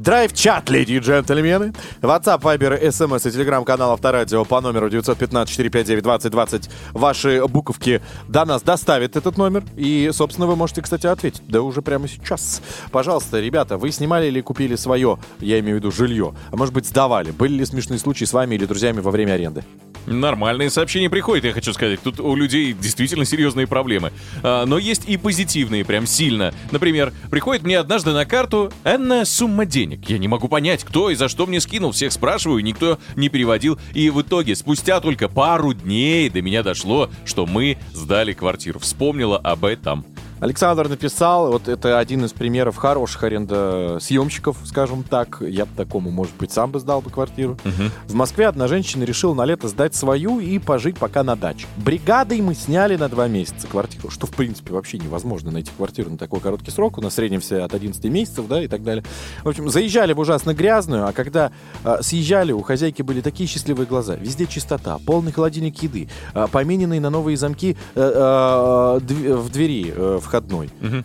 [0.00, 1.74] Драйв-чат, леди и джентльмены.
[2.00, 6.70] WhatsApp, Viber, SMS и телеграм-канал Авторадио по номеру 915-459-2020.
[6.92, 9.62] Ваши буковки до нас доставит этот номер.
[9.76, 11.42] И, собственно, вы можете, кстати, ответить.
[11.46, 12.62] Да уже прямо сейчас.
[12.90, 16.86] Пожалуйста, ребята, вы снимали или купили свое, я имею в виду жилье, а может быть
[16.86, 17.30] сдавали?
[17.30, 19.64] Были ли смешные случаи с вами или друзьями во время аренды?
[20.06, 22.00] Нормальные сообщения приходят, я хочу сказать.
[22.02, 24.12] Тут у людей действительно серьезные проблемы.
[24.42, 26.52] А, но есть и позитивные, прям сильно.
[26.70, 30.08] Например, приходит мне однажды на карту энная сумма денег.
[30.08, 31.92] Я не могу понять, кто и за что мне скинул.
[31.92, 33.78] Всех спрашиваю, никто не переводил.
[33.94, 38.78] И в итоге, спустя только пару дней до меня дошло, что мы сдали квартиру.
[38.78, 40.04] Вспомнила об этом.
[40.40, 45.42] Александр написал, вот это один из примеров хороших арендосъемщиков, скажем так.
[45.42, 47.58] Я бы такому, может быть, сам бы сдал бы квартиру.
[48.06, 51.66] В Москве одна женщина решила на лето сдать свою и пожить пока на даче.
[51.76, 56.16] Бригадой мы сняли на два месяца квартиру, что, в принципе, вообще невозможно найти квартиру на
[56.16, 56.96] такой короткий срок.
[56.96, 59.04] У нас в среднем все от 11 месяцев, да, и так далее.
[59.44, 61.52] В общем, заезжали в ужасно грязную, а когда
[61.84, 64.14] а, съезжали, у хозяйки были такие счастливые глаза.
[64.14, 69.92] Везде чистота, полный холодильник еды, а, помененные на новые замки э, э, дв- в двери
[69.94, 70.70] э, входной.
[70.80, 71.02] Э,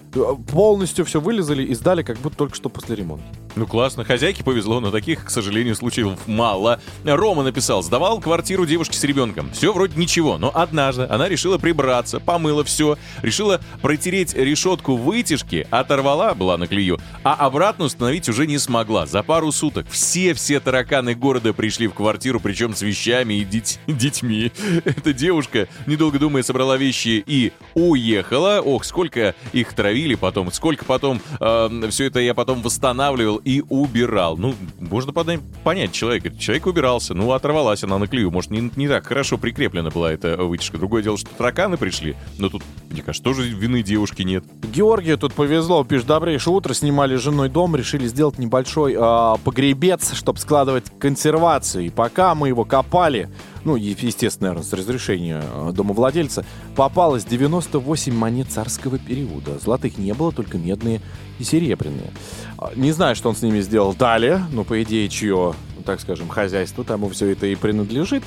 [0.52, 3.26] Полностью все вылезали и сдали, как будто только что после ремонта.
[3.56, 6.82] Ну классно, хозяйке повезло, но таких, к сожалению, случаев мало.
[7.06, 9.50] Рома написал, сдавал квартиру девушке с ребенком.
[9.52, 16.34] Все вроде ничего, но однажды она решила прибраться, помыла все, решила протереть решетку вытяжки, оторвала,
[16.34, 19.06] была на клею, а обратно установить уже не смогла.
[19.06, 24.52] За пару суток все-все тараканы города пришли в квартиру, причем с вещами и дит- детьми.
[24.84, 28.60] Эта девушка, недолго думая, собрала вещи и уехала.
[28.60, 34.38] Ох, сколько их травили потом, сколько потом все это я потом восстанавливал и убирал.
[34.38, 36.36] Ну, можно понять человека.
[36.38, 38.32] Человек убирался, ну, оторвалась она на клею.
[38.32, 40.80] Может, не, не так хорошо прикреплена была эта вытяжка.
[40.80, 42.16] Другое дело, что тараканы пришли.
[42.40, 44.44] Но тут, мне кажется, тоже вины девушки нет.
[44.64, 50.14] Георгию тут повезло, пишет, добрейшее утро, снимали с женой дом, решили сделать небольшой а, погребец,
[50.16, 51.86] чтобы складывать консервацию.
[51.86, 53.30] И пока мы его копали,
[53.66, 59.60] ну, естественно, наверное, с разрешения а, домовладельца, попалось 98 монет царского периода.
[59.60, 61.02] Золотых не было, только медные
[61.40, 62.12] и серебряные.
[62.58, 66.28] А, Не знаю, что он с ними сделал далее, но, по идее, чье, так скажем,
[66.28, 68.24] хозяйство, тому все это и принадлежит.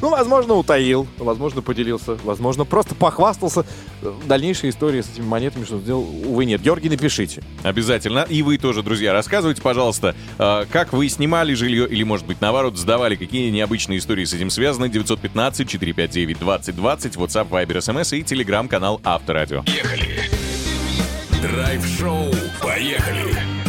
[0.00, 3.64] Ну, возможно, утаил, возможно, поделился, возможно, просто похвастался.
[4.26, 6.60] Дальнейшая история с этими монетами, что он сделал, увы, нет.
[6.60, 7.42] Георгий, напишите.
[7.62, 8.26] Обязательно.
[8.28, 12.76] И вы тоже, друзья, рассказывайте, пожалуйста, э, как вы снимали жилье или, может быть, наоборот,
[12.76, 14.86] сдавали, какие необычные истории с этим связаны.
[14.86, 16.74] 915-459-2020,
[17.16, 19.62] WhatsApp, Viber, SMS и телеграм-канал Авторадио.
[19.62, 20.30] Поехали.
[21.42, 22.30] Драйв-шоу.
[22.60, 23.61] Поехали.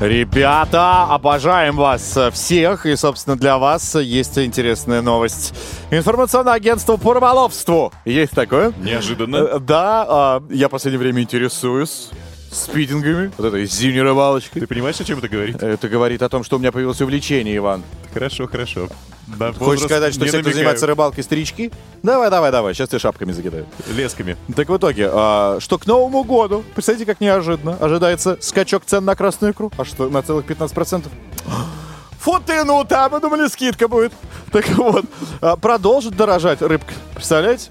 [0.00, 2.86] Ребята, обожаем вас э, всех.
[2.86, 5.52] И, собственно, для вас есть интересная новость.
[5.90, 7.92] Информационное агентство по рыболовству.
[8.04, 8.72] Есть такое?
[8.78, 9.36] Неожиданно.
[9.36, 12.10] Э, Да, а, я в последнее время интересуюсь
[12.50, 14.60] спидингами, вот этой зимней рыбалочкой.
[14.60, 15.62] Ты понимаешь, о чем это говорит?
[15.62, 17.82] Это говорит о том, что у меня появилось увлечение, Иван.
[18.12, 18.88] Хорошо, хорошо.
[19.38, 20.54] На Хочешь сказать, что все, кто намекаю.
[20.54, 21.70] занимается рыбалкой, старички?
[22.02, 23.66] Давай, давай, давай, сейчас ты шапками закидаю.
[23.94, 24.36] Лесками.
[24.56, 29.14] Так в итоге, а, что к Новому году, представьте, как неожиданно, ожидается скачок цен на
[29.14, 29.70] красную икру.
[29.76, 31.08] А что, на целых 15%?
[32.20, 34.12] Фу ты, ну там, мы думали, скидка будет.
[34.50, 35.04] Так вот,
[35.42, 36.94] а, продолжит дорожать рыбка.
[37.14, 37.70] Представляете?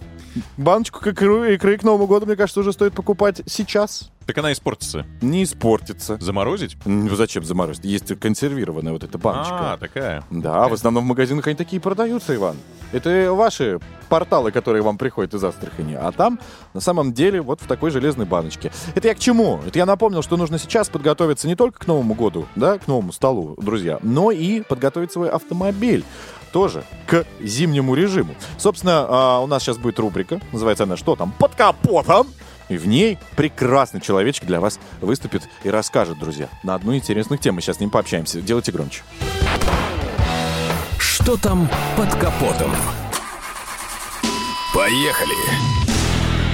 [0.57, 4.11] Баночку к икры, икры к Новому году, мне кажется, уже стоит покупать сейчас.
[4.27, 5.05] Так она испортится.
[5.21, 6.17] Не испортится.
[6.19, 6.77] Заморозить?
[6.85, 7.85] М, Зачем заморозить?
[7.85, 9.73] Есть консервированная вот эта баночка.
[9.73, 10.23] А, такая.
[10.29, 12.57] Да, в основном в магазинах они такие продаются, Иван.
[12.91, 15.93] Это ваши порталы, которые вам приходят из Астрахани.
[15.93, 16.39] А там,
[16.73, 18.71] на самом деле, вот в такой железной баночке.
[18.95, 19.61] Это я к чему?
[19.65, 23.13] Это я напомнил, что нужно сейчас подготовиться не только к Новому году, да, к новому
[23.13, 26.03] столу, друзья, но и подготовить свой автомобиль
[26.51, 28.35] тоже к зимнему режиму.
[28.57, 32.27] Собственно, а, у нас сейчас будет рубрика, называется она «Что там под капотом?».
[32.69, 37.61] И в ней прекрасный человечек для вас выступит и расскажет, друзья, на одну интересную тему.
[37.61, 38.41] Сейчас с ним пообщаемся.
[38.41, 39.03] Делайте громче.
[40.97, 42.71] Что там под капотом?
[44.73, 45.86] Поехали!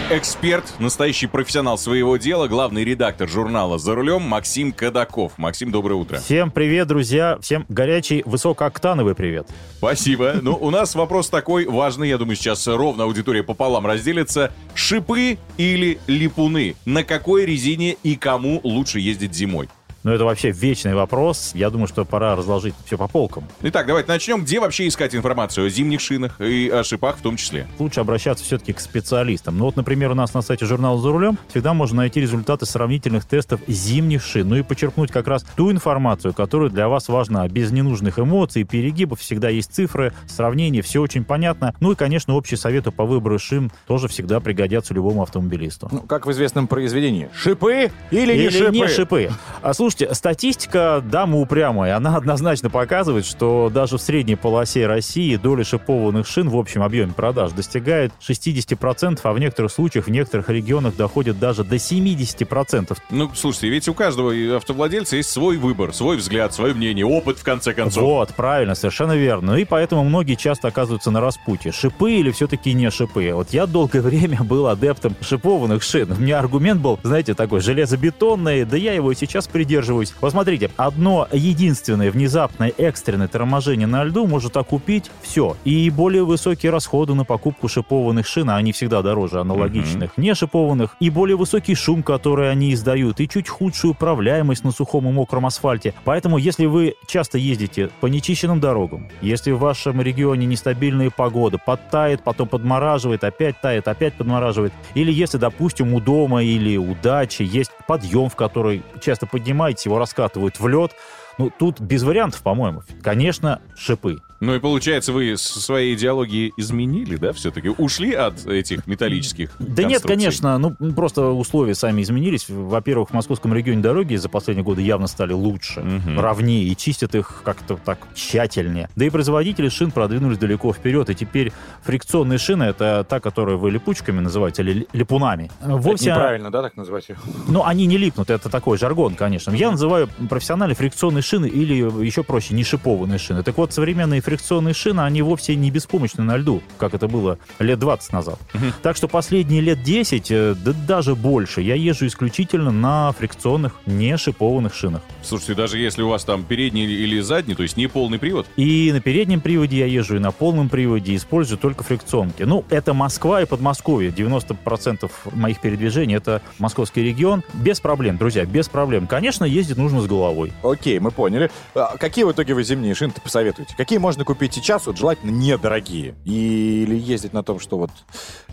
[0.10, 5.38] Эксперт, настоящий профессионал своего дела, главный редактор журнала «За рулем» Максим Кадаков.
[5.38, 6.18] Максим, доброе утро.
[6.18, 7.38] Всем привет, друзья.
[7.42, 9.48] Всем горячий, высокооктановый привет.
[9.78, 10.36] Спасибо.
[10.42, 14.52] Ну, у нас вопрос такой важный, я думаю, сейчас ровно аудитория пополам разделится.
[14.76, 16.76] Шипы или липуны?
[16.86, 19.70] На какой резине и кому лучше ездить зимой?
[20.04, 21.52] Но это вообще вечный вопрос.
[21.54, 23.46] Я думаю, что пора разложить все по полкам.
[23.62, 24.44] Итак, давайте начнем.
[24.44, 27.68] Где вообще искать информацию о зимних шинах и о шипах в том числе?
[27.80, 29.58] Лучше обращаться все-таки к специалистам.
[29.58, 33.26] Ну вот, например, у нас на сайте журнала «За рулем» всегда можно найти результаты сравнительных
[33.26, 34.50] тестов зимних шин.
[34.50, 37.48] Ну и подчеркнуть как раз ту информацию, которая для вас важна.
[37.48, 39.20] Без ненужных эмоций, перегибов.
[39.22, 41.74] Всегда есть цифры, сравнения, все очень понятно.
[41.80, 45.88] Ну и, конечно, общие советы по выбору шин тоже всегда пригодятся любому автомобилисту.
[45.92, 47.30] Ну, как в известном произведении.
[47.34, 48.72] Шипы или, не Или шипы?
[48.72, 49.30] не шипы.
[49.62, 51.96] А слушайте, статистика дама упрямая.
[51.96, 57.14] Она однозначно показывает, что даже в средней полосе России доля шипованных шин в общем объеме
[57.14, 62.98] продаж достигает 60%, а в некоторых случаях в некоторых регионах доходит даже до 70%.
[63.12, 67.44] Ну, слушайте, ведь у каждого автовладельца есть свой выбор, свой взгляд, свое мнение, опыт, в
[67.44, 68.04] конце концов.
[68.04, 69.56] Вот, правильно, совершенно верно.
[69.56, 71.72] И поэтому многие часто оказываются на распутье.
[71.72, 73.32] Шипы или все-таки не шипы?
[73.34, 76.12] Вот я долгое время был адептом шипованных шин.
[76.12, 79.83] У меня аргумент был, знаете, такой железобетонный, да я его и сейчас придерживаюсь.
[80.22, 85.58] Вот смотрите, одно единственное внезапное экстренное торможение на льду может окупить все.
[85.64, 90.96] И более высокие расходы на покупку шипованных шин, а они всегда дороже аналогичных, не шипованных,
[91.00, 95.46] и более высокий шум, который они издают, и чуть худшую управляемость на сухом и мокром
[95.46, 95.94] асфальте.
[96.04, 102.24] Поэтому, если вы часто ездите по нечищенным дорогам, если в вашем регионе нестабильная погода, подтает,
[102.24, 107.72] потом подмораживает, опять тает, опять подмораживает, или если, допустим, у дома или у дачи есть
[107.88, 109.26] подъем, в который часто
[109.74, 110.92] поднимаетесь, его раскатывают в лед,
[111.38, 112.84] ну, тут без вариантов, по-моему.
[113.02, 114.20] Конечно, шипы.
[114.44, 117.70] Ну и получается, вы со своей идеологией изменили, да, все-таки?
[117.70, 122.50] Ушли от этих металлических Да нет, конечно, ну просто условия сами изменились.
[122.50, 125.82] Во-первых, в московском регионе дороги за последние годы явно стали лучше,
[126.18, 128.90] ровнее и чистят их как-то так тщательнее.
[128.98, 133.72] Да и производители шин продвинулись далеко вперед, и теперь фрикционные шины это та, которую вы
[133.72, 135.52] липучками называете, или липунами.
[135.62, 137.16] Вовсе, Неправильно, да, так называть ее?
[137.48, 139.52] ну, они не липнут, это такой жаргон, конечно.
[139.52, 143.44] Я называю профессионально фрикционные шины или еще проще, не шипованные шины.
[143.44, 147.80] Так вот, современные фрикционные шины, они вовсе не беспомощны на льду, как это было лет
[147.80, 148.40] 20 назад.
[148.82, 154.18] Так что последние лет 10, э, да даже больше, я езжу исключительно на фрикционных, не
[154.18, 155.02] шипованных шинах.
[155.22, 158.92] Слушайте, даже если у вас там передний или задний, то есть не полный привод, И
[158.92, 162.44] на переднем приводе я езжу, и на полном приводе использую только фрикционки.
[162.44, 164.12] Ну, это Москва и Подмосковье.
[164.12, 167.44] 90% моих передвижений— это московский регион.
[167.54, 169.08] Без проблем, друзья, без проблем.
[169.08, 170.52] Конечно, ездить нужно с головой.
[170.64, 171.50] Окей, мы поняли.
[171.76, 173.76] А Какие в итоге вы зимние шины посоветуете?
[173.78, 176.16] Какие можно купить сейчас, вот желательно недорогие?
[176.26, 177.92] Или ездить на том, что вот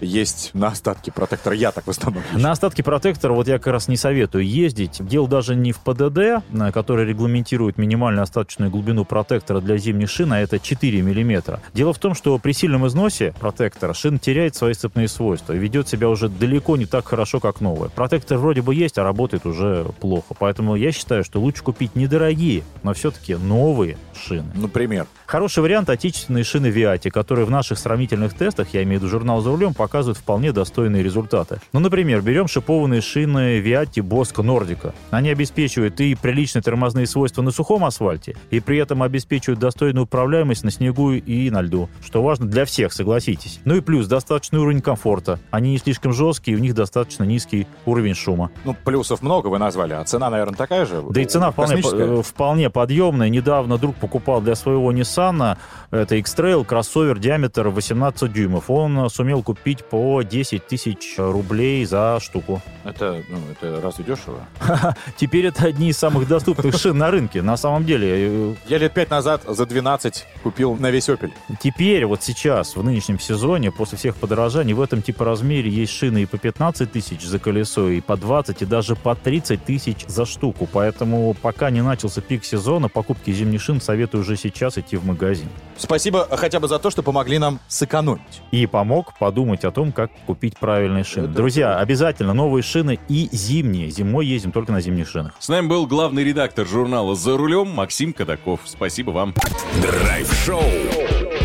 [0.01, 1.57] есть на остатке протектора?
[1.57, 2.23] Я так в основном.
[2.33, 5.05] На остатки протектора вот я как раз не советую ездить.
[5.05, 10.33] Дело даже не в ПДД, на который регламентирует минимальную остаточную глубину протектора для зимних шин,
[10.33, 11.61] а это 4 мм.
[11.75, 15.89] Дело в том, что при сильном износе протектора шин теряет свои сцепные свойства и ведет
[15.89, 17.89] себя уже далеко не так хорошо, как новая.
[17.89, 20.35] Протектор вроде бы есть, а работает уже плохо.
[20.39, 22.50] Поэтому я считаю, что лучше купить недорогие,
[22.83, 24.53] но все-таки новые шины.
[24.55, 25.07] Например.
[25.27, 29.41] Хороший вариант отечественные шины Виати, которые в наших сравнительных тестах, я имею в виду журнал
[29.41, 31.61] «За рулем», показывают вполне достойные результаты.
[31.73, 34.95] Ну, например, берем шипованные шины Виати Боско Нордика.
[35.11, 40.65] Они обеспечивают и приличные тормозные свойства на сухом асфальте, и при этом обеспечивают достойную управляемость
[40.65, 43.61] на снегу и на льду, что важно для всех, согласитесь.
[43.65, 45.39] Ну и плюс достаточный уровень комфорта.
[45.51, 48.51] Они не слишком жесткие, у них достаточно низкий уровень шума.
[48.65, 51.03] Ну, плюсов много вы назвали, а цена, наверное, такая же?
[51.11, 53.29] Да и цена вполне, э, вполне подъемная.
[53.29, 54.10] Недавно друг покупал
[54.41, 55.57] для своего Nissan,
[55.91, 58.71] это X-Trail, кроссовер, диаметр 18 дюймов.
[58.71, 62.63] Он сумел купить по 10 тысяч рублей за штуку.
[62.85, 64.47] Это, ну, это разве дешево?
[65.17, 67.43] Теперь это одни из самых доступных шин на рынке.
[67.43, 71.33] На самом деле, Я лет пять назад за 12 купил на весь Opel.
[71.61, 76.23] теперь, вот сейчас, в нынешнем сезоне, после всех подорожаний, в этом типа размере есть шины
[76.23, 80.25] и по 15 тысяч за колесо, и по 20, и даже по 30 тысяч за
[80.25, 80.69] штуку.
[80.73, 85.49] Поэтому пока не начался пик сезона, покупки зимних шин советую уже сейчас идти в магазин.
[85.77, 88.43] Спасибо хотя бы за то, что помогли нам сэкономить.
[88.51, 91.29] И помог подумать о том, как купить правильные шины.
[91.29, 93.91] Друзья, обязательно новые шины и зимние.
[93.91, 95.35] Зимой ездим только на зимних шинах.
[95.39, 98.61] С нами был главный редактор журнала «За рулем» Максим Кадаков.
[98.65, 99.35] Спасибо вам.
[99.83, 100.63] Драйв-шоу.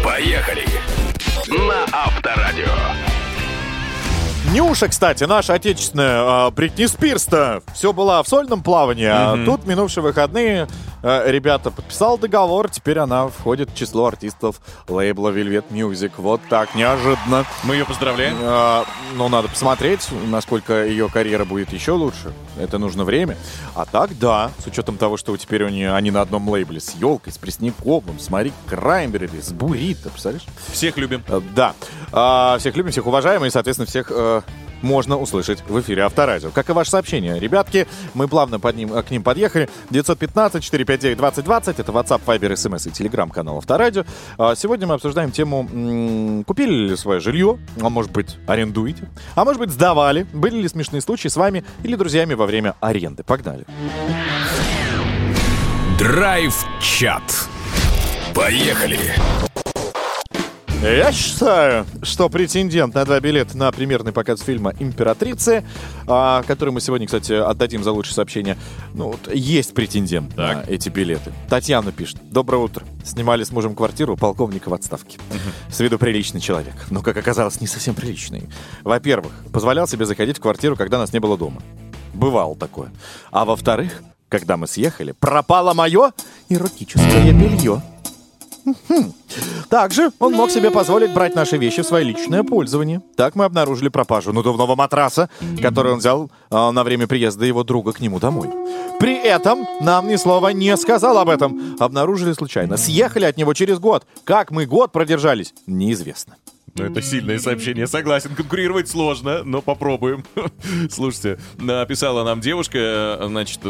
[0.04, 0.65] Поехали.
[1.48, 2.65] На Авторадио.
[4.54, 10.04] Нюша, кстати, наша отечественная а, Бритни Спирс-то все была в сольном плавании, а тут минувшие
[10.04, 10.68] выходные
[11.06, 16.12] ребята подписал договор, теперь она входит в число артистов лейбла Velvet Music.
[16.18, 17.46] Вот так, неожиданно.
[17.63, 18.36] Мы ее поздравляем.
[18.41, 22.34] А, ну, надо посмотреть, насколько ее карьера будет еще лучше.
[22.60, 23.38] Это нужно время.
[23.76, 26.96] А так, да, с учетом того, что теперь у нее, они на одном лейбле с
[26.96, 30.46] елкой, с Пресняковым, с Мари Краймбери, с Бурито, представляешь?
[30.72, 31.24] Всех любим.
[31.28, 31.76] Э, Да.
[32.12, 34.41] А, всех любим, всех уважаем, и, соответственно, всех э,
[34.86, 36.52] можно услышать в эфире Авторадио.
[36.52, 37.39] Как и ваше сообщение.
[37.39, 39.69] Ребятки, мы плавно под ним, э, к ним подъехали.
[39.89, 41.76] 915-459-2020.
[41.80, 44.06] Это WhatsApp, Viber, SMS и Telegram-канал Авторадио.
[44.38, 49.60] А, сегодня мы обсуждаем тему, купили ли свое жилье, а может быть, арендуете, а может
[49.60, 53.24] быть, сдавали, были ли смешные случаи с вами или друзьями во время аренды.
[53.24, 53.65] Погнали.
[55.98, 57.50] Драйв-чат.
[58.34, 59.00] Поехали.
[60.86, 65.63] Я считаю, что претендент на два билета на премьерный показ фильма «Императрицы»,
[66.06, 68.56] а, который мы сегодня, кстати, отдадим за лучшее сообщение,
[68.93, 71.34] ну, вот есть претендент на эти билеты.
[71.50, 72.17] Татьяна пишет.
[72.30, 72.86] Доброе утро.
[73.04, 75.17] Снимали с мужем квартиру полковника в отставке.
[75.71, 76.76] С виду приличный человек.
[76.91, 78.48] Но, как оказалось, не совсем приличный.
[78.84, 81.63] Во-первых, позволял себе заходить в квартиру, когда нас не было дома.
[82.13, 82.91] Бывало такое.
[83.32, 86.12] А во-вторых, когда мы съехали, пропало мое
[86.48, 87.82] эротическое белье.
[89.69, 93.01] Также он мог себе позволить брать наши вещи в свое личное пользование.
[93.15, 95.30] Так мы обнаружили пропажу надувного матраса,
[95.62, 98.49] который он взял а, на время приезда его друга к нему домой.
[98.99, 101.75] При этом нам ни слова не сказал об этом.
[101.80, 102.78] Обнаружили случайно.
[102.78, 104.06] Съехали от него через год.
[104.23, 106.38] Как мы год продержались, неизвестно.
[106.78, 108.36] Ну, это сильное сообщение, согласен.
[108.36, 110.26] Конкурировать сложно, но попробуем.
[110.90, 113.62] Слушайте, написала нам девушка, значит,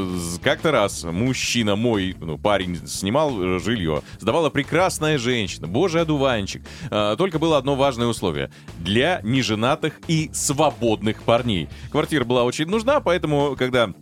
[0.42, 4.02] как-то раз мужчина мой, ну, парень, снимал жилье.
[4.20, 6.64] Сдавала прекрасная женщина, божий одуванчик.
[6.90, 8.50] А, Только было одно важное условие.
[8.80, 11.70] Для неженатых и свободных парней.
[11.92, 13.94] Квартира была очень нужна, поэтому, когда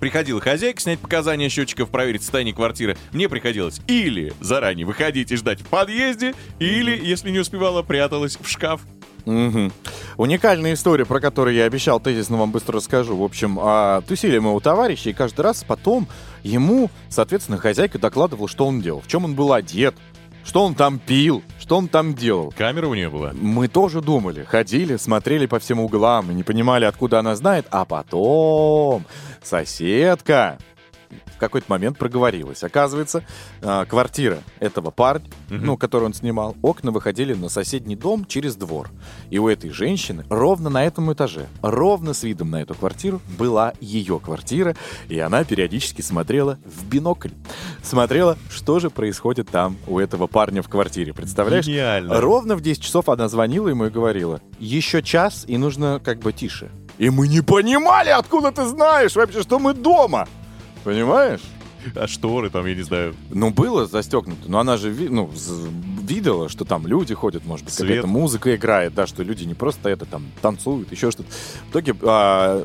[0.00, 2.96] Приходила хозяйка снять показания счетчиков, проверить состояние квартиры.
[3.12, 8.48] Мне приходилось или заранее выходить и ждать в подъезде, или, если не успевала, пряталась в
[8.48, 8.82] шкаф.
[9.24, 9.72] Мгм.
[10.16, 13.16] Уникальная история, про которую я обещал тезисно вам быстро расскажу.
[13.16, 16.06] В общем, а, тусили мы у товарища, и каждый раз потом
[16.44, 19.96] ему, соответственно, хозяйка докладывала, что он делал, в чем он был одет,
[20.44, 22.54] что он там пил, что он там делал.
[22.56, 23.32] Камера у нее была.
[23.34, 29.04] Мы тоже думали, ходили, смотрели по всем углам не понимали, откуда она знает, а потом
[29.42, 30.58] соседка
[31.36, 32.62] в какой-то момент проговорилась.
[32.64, 33.22] Оказывается,
[33.62, 38.90] а, квартира этого парня, ну, который он снимал, окна выходили на соседний дом через двор.
[39.30, 43.74] И у этой женщины ровно на этом этаже, ровно с видом на эту квартиру, была
[43.80, 44.76] ее квартира,
[45.08, 47.30] и она периодически смотрела в бинокль.
[47.82, 51.12] Смотрела, что же происходит там у этого парня в квартире.
[51.12, 51.66] Представляешь?
[51.66, 52.20] Гениально.
[52.20, 56.32] Ровно в 10 часов она звонила ему и говорила, еще час, и нужно как бы
[56.32, 56.70] тише.
[56.98, 60.26] И мы не понимали, откуда ты знаешь вообще, что мы дома.
[60.86, 61.40] Понимаешь?
[61.96, 63.16] А шторы там, я не знаю.
[63.30, 65.28] Ну, было застегнуто, но она же ну,
[66.00, 69.88] видела, что там люди ходят, может быть, какая-то музыка играет, да, что люди не просто
[69.88, 71.28] это там танцуют, еще что-то.
[71.28, 72.64] В итоге а,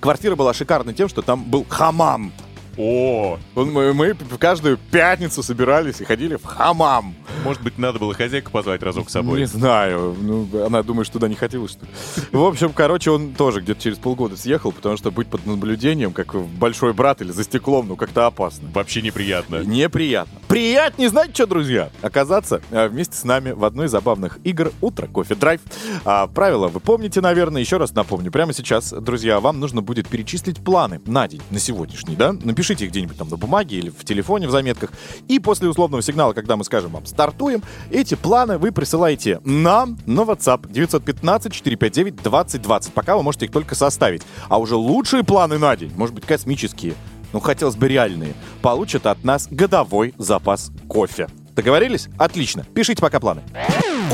[0.00, 2.32] квартира была шикарна тем, что там был хамам.
[2.78, 7.14] О, Он- Мы, мы каждую пятницу собирались и ходили в хамам.
[7.44, 9.40] может быть, надо было хозяйку позвать разок с собой.
[9.40, 10.14] Не знаю.
[10.20, 11.90] Ну, она думает, что туда не хотела, что ли.
[12.32, 16.34] В общем, короче, он тоже где-то через полгода съехал, потому что быть под наблюдением, как
[16.34, 18.68] большой брат или за стеклом, ну, как-то опасно.
[18.74, 19.62] Вообще неприятно.
[19.64, 20.38] Неприятно.
[20.48, 21.90] Приятнее, знаете что, друзья?
[22.02, 25.60] Оказаться а, вместе с нами в одной из забавных игр «Утро кофе драйв».
[26.04, 27.60] А, правила вы помните, наверное.
[27.62, 28.30] Еще раз напомню.
[28.30, 32.32] Прямо сейчас, друзья, вам нужно будет перечислить планы на день, на сегодняшний, да?
[32.32, 34.90] Напишите их где-нибудь там на бумаге или в телефоне в заметках.
[35.28, 40.20] И после условного сигнала, когда мы скажем вам «стартуем», эти планы вы присылаете нам на
[40.20, 42.92] WhatsApp 915-459-2020.
[42.92, 44.22] Пока вы можете их только составить.
[44.48, 46.94] А уже лучшие планы на день, может быть, космические,
[47.32, 51.28] ну хотелось бы реальные, получат от нас годовой запас кофе.
[51.54, 52.08] Договорились?
[52.18, 52.66] Отлично.
[52.74, 53.42] Пишите пока планы.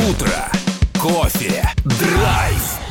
[0.08, 0.48] Утро.
[1.00, 1.68] Кофе.
[1.84, 2.81] Драйв.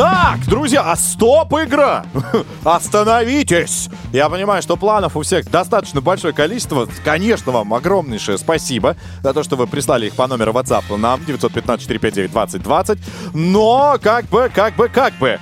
[0.00, 2.06] Так, друзья, а стоп, игра!
[2.64, 3.90] Остановитесь!
[4.14, 6.88] Я понимаю, что планов у всех достаточно большое количество.
[7.04, 12.98] Конечно, вам огромнейшее спасибо за то, что вы прислали их по номеру WhatsApp нам 915-459-2020.
[13.34, 15.38] Но, как бы, как бы, как бы,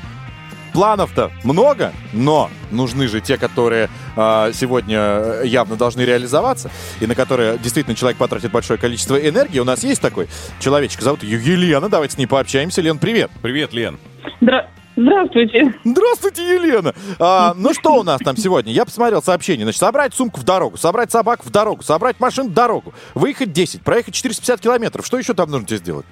[0.73, 6.69] Планов-то много, но нужны же те, которые а, сегодня явно должны реализоваться,
[7.01, 9.61] и на которые действительно человек потратит большое количество энергии.
[9.61, 10.29] У нас есть такой
[10.59, 11.89] человечек, зовут ее Елена.
[11.89, 12.83] Давайте с ней пообщаемся.
[12.83, 13.31] Лен, привет.
[13.41, 13.99] Привет, Лен.
[14.41, 14.67] Здра-
[14.97, 15.75] Здравствуйте.
[15.85, 16.93] Здравствуйте, Елена.
[17.21, 18.73] А, ну что у нас там сегодня?
[18.73, 19.65] Я посмотрел сообщение.
[19.65, 23.83] Значит, собрать сумку в дорогу, собрать собак в дорогу, собрать машину в дорогу, выехать 10,
[23.83, 25.07] проехать 450 километров.
[25.07, 26.07] Что еще там нужно тебе сделать?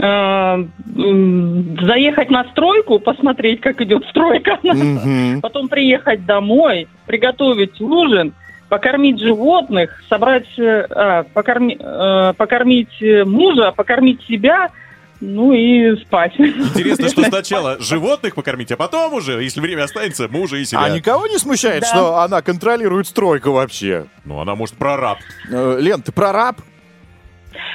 [0.00, 0.56] Э,
[1.82, 4.58] заехать на стройку, посмотреть, как идет стройка,
[5.42, 8.32] потом приехать домой, приготовить ужин,
[8.68, 12.90] покормить животных, собрать, э, а, покорми- э, покормить
[13.26, 14.70] мужа, покормить себя,
[15.20, 16.32] ну и спать.
[16.38, 20.82] Интересно, что сначала животных покормить, а потом уже, если время останется, мужа и себя.
[20.84, 21.88] А никого не смущает, Да.
[21.88, 24.06] что она контролирует стройку вообще?
[24.24, 25.18] Ну, она может прораб.
[25.50, 26.60] Э, Лен, ты прораб?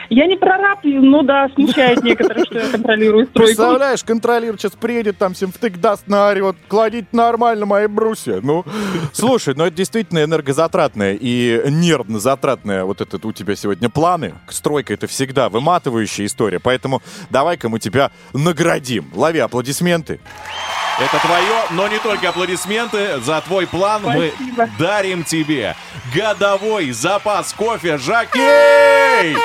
[0.09, 3.47] Я не прораб, ну да, смущает некоторых, что я контролирую стройку.
[3.47, 8.39] Представляешь, контролирует, сейчас приедет, там всем втык даст, наорет, кладите нормально мои брусья.
[8.41, 8.65] Ну,
[9.13, 14.33] слушай, ну это действительно энергозатратное и нервно затратное вот это у тебя сегодня планы.
[14.49, 19.09] Стройка это всегда выматывающая история, поэтому давай-ка мы тебя наградим.
[19.13, 20.19] Лови аплодисменты.
[20.99, 23.19] Это твое, но не только аплодисменты.
[23.21, 24.31] За твой план Спасибо.
[24.55, 25.75] мы дарим тебе
[26.13, 29.35] годовой запас кофе Жакей!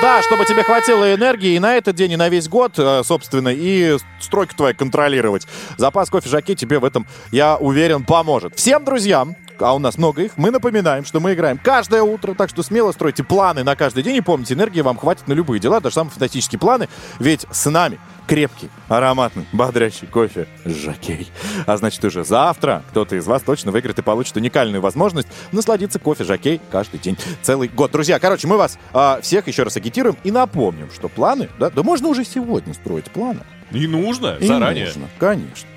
[0.00, 3.48] Да, чтобы тебе хватило энергии и на этот день, и на весь год, э, собственно,
[3.48, 5.46] и стройку твою контролировать.
[5.76, 8.56] Запас кофе Жаки тебе в этом, я уверен, поможет.
[8.56, 12.48] Всем друзьям, а у нас много их, мы напоминаем, что мы играем каждое утро, так
[12.48, 15.80] что смело стройте планы на каждый день и помните, энергии вам хватит на любые дела,
[15.80, 16.88] даже самые фантастические планы,
[17.18, 21.30] ведь с нами крепкий, ароматный, бодрящий кофе Жакей.
[21.66, 26.24] А значит, уже завтра кто-то из вас точно выиграет и получит уникальную возможность насладиться кофе
[26.24, 27.90] Жакей каждый день, целый год.
[27.92, 31.82] Друзья, короче, мы вас а, всех еще раз агитируем и напомним, что планы, да, да
[31.82, 33.40] можно уже сегодня строить планы.
[33.70, 34.86] И нужно, И заранее.
[34.86, 35.68] нужно, конечно.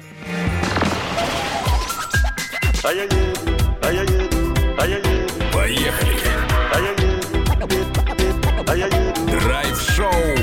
[5.54, 6.16] Поехали.
[9.32, 10.35] Драйв-шоу.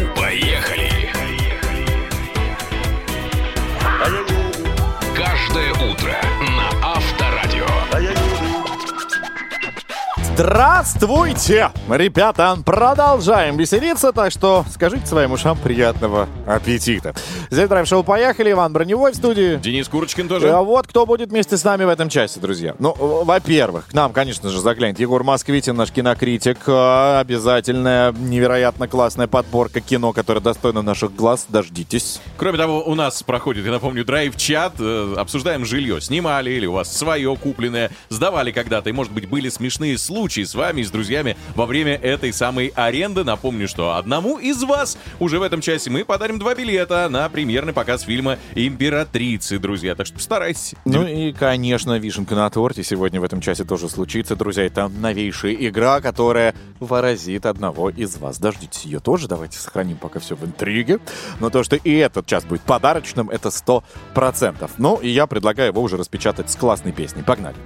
[10.34, 12.56] Здравствуйте, ребята!
[12.64, 17.14] Продолжаем веселиться, так что скажите своим ушам приятного аппетита.
[17.50, 19.56] Здесь драйв-шоу «Поехали», Иван Броневой в студии.
[19.56, 20.50] Денис Курочкин тоже.
[20.50, 22.74] А вот кто будет вместе с нами в этом часе, друзья.
[22.78, 26.58] Ну, э, во-первых, к нам, конечно же, заглянет Егор Москвитин, наш кинокритик.
[26.66, 31.44] Э, Обязательная, невероятно классная подборка кино, которое достойно наших глаз.
[31.50, 32.20] Дождитесь.
[32.38, 34.76] Кроме того, у нас проходит, я напомню, драйв-чат.
[34.78, 36.00] э, Обсуждаем жилье.
[36.00, 38.88] Снимали или у вас свое купленное, сдавали когда-то.
[38.88, 42.72] И, может быть, были смешные случаи с вами и с друзьями во время этой самой
[42.74, 43.24] аренды.
[43.24, 47.72] Напомню, что одному из вас уже в этом часе мы подарим два билета на премьерный
[47.72, 49.94] показ фильма «Императрицы», друзья.
[49.94, 50.74] Так что постарайтесь.
[50.84, 54.64] Ну и, конечно, вишенка на торте сегодня в этом часе тоже случится, друзья.
[54.64, 58.38] Это новейшая игра, которая поразит одного из вас.
[58.38, 59.28] Дождитесь ее тоже.
[59.28, 60.98] Давайте сохраним пока все в интриге.
[61.40, 64.72] Но то, что и этот час будет подарочным, это сто процентов.
[64.78, 67.22] Ну, и я предлагаю его уже распечатать с классной песней.
[67.22, 67.56] Погнали.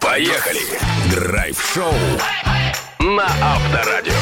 [0.00, 0.60] Поехали.
[1.14, 1.81] Драйв-шоу
[3.00, 4.12] на Авторадио.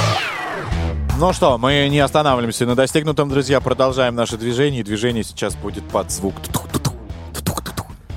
[1.19, 3.61] Ну что, мы не останавливаемся на достигнутом, друзья.
[3.61, 4.83] Продолжаем наше движение.
[4.83, 6.35] Движение сейчас будет под звук.
[6.41, 6.80] Ту-ту-ту, ту-ту-ту-ту.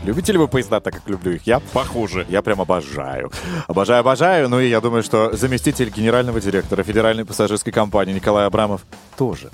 [0.05, 1.61] Любите ли вы поезда так, как люблю их я?
[1.71, 2.25] Похоже.
[2.29, 3.31] Я прям обожаю.
[3.67, 4.49] Обожаю, обожаю.
[4.49, 8.81] Ну и я думаю, что заместитель генерального директора Федеральной пассажирской компании Николай Абрамов
[9.17, 9.49] тоже.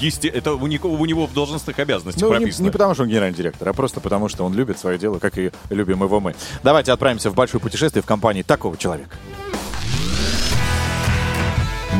[0.00, 0.28] Есте...
[0.28, 2.64] Это у него, у него в должностных обязанностях Ну, не, прописано.
[2.64, 5.36] не потому, что он генеральный директор, а просто потому, что он любит свое дело, как
[5.36, 6.34] и любим его мы.
[6.62, 9.16] Давайте отправимся в большое путешествие в компании такого человека.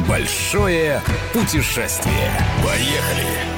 [0.08, 1.00] Большое
[1.32, 2.30] путешествие.
[2.64, 3.53] Поехали.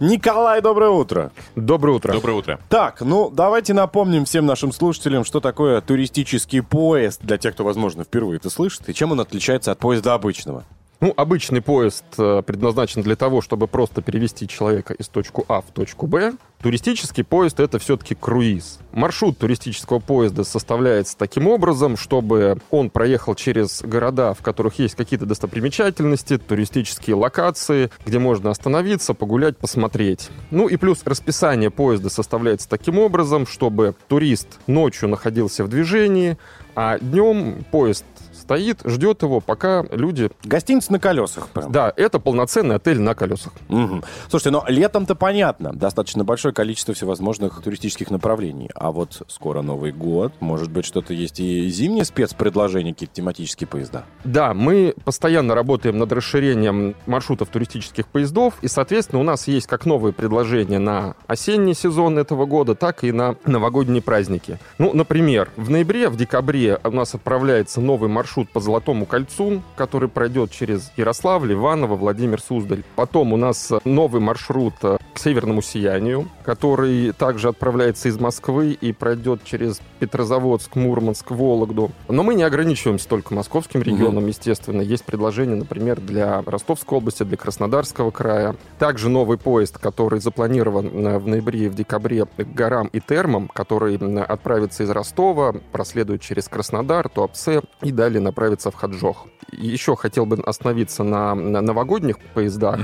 [0.00, 1.30] Николай, доброе утро.
[1.56, 2.14] Доброе утро.
[2.14, 2.60] Доброе утро.
[2.70, 8.04] Так, ну давайте напомним всем нашим слушателям, что такое туристический поезд для тех, кто, возможно,
[8.04, 10.64] впервые это слышит, и чем он отличается от поезда обычного.
[11.00, 15.70] Ну, обычный поезд э, предназначен для того, чтобы просто перевести человека из точку А в
[15.72, 16.34] точку Б.
[16.62, 18.78] Туристический поезд— это все-таки круиз.
[18.92, 25.24] Маршрут туристического поезда составляется таким образом, чтобы он проехал через города, в которых есть какие-то
[25.24, 30.28] достопримечательности, туристические локации, где можно остановиться, погулять, посмотреть.
[30.50, 36.36] Ну и плюс расписание поезда составляется таким образом, чтобы турист ночью находился в движении,
[36.74, 38.04] а днем поезд
[38.50, 40.28] стоит, ждет его, пока люди...
[40.42, 41.46] Гостиница на колесах.
[41.50, 41.70] Прям.
[41.70, 43.52] Да, это полноценный отель на колесах.
[43.68, 44.02] Мгм.
[44.28, 45.72] Слушайте, но летом-то понятно.
[45.72, 48.68] Достаточно большое количество всевозможных туристических направлений.
[48.74, 50.32] А вот скоро Новый год.
[50.40, 54.04] Может быть, что-то есть и зимние спецпредложения, какие-то тематические поезда.
[54.24, 59.86] Да, мы постоянно работаем над расширением маршрутов туристических поездов, и, соответственно, у нас есть как
[59.86, 64.58] новые предложения на осенний сезон этого года, так и на новогодние праздники.
[64.78, 70.08] Ну, например, в ноябре, в декабре у нас отправляется новый маршрут по Золотому кольцу, который
[70.08, 72.82] пройдет через Ярославль, Иваново, Владимир Суздаль.
[72.96, 78.92] Потом у нас новый маршрут э, к Северному сиянию, который также отправляется из Москвы и
[78.92, 81.90] пройдет через Петрозаводск, Мурманск, Вологду.
[82.08, 84.80] Но мы не ограничиваемся только московским регионом, естественно.
[84.80, 88.56] Есть предложения, например, для Ростовской области, для Краснодарского края.
[88.78, 93.48] Также новый поезд, который запланирован э, в ноябре и в декабре к горам и термам,
[93.48, 99.26] который отправится из Ростова, проследует через Краснодар, Туапсе и далее направится в Хаджох.
[99.52, 102.78] Еще хотел бы остановиться на, на новогодних поездах.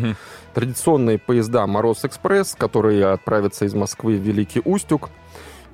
[0.55, 5.11] Традиционные поезда «Мороз-экспресс», которые отправятся из Москвы в Великий Устюг.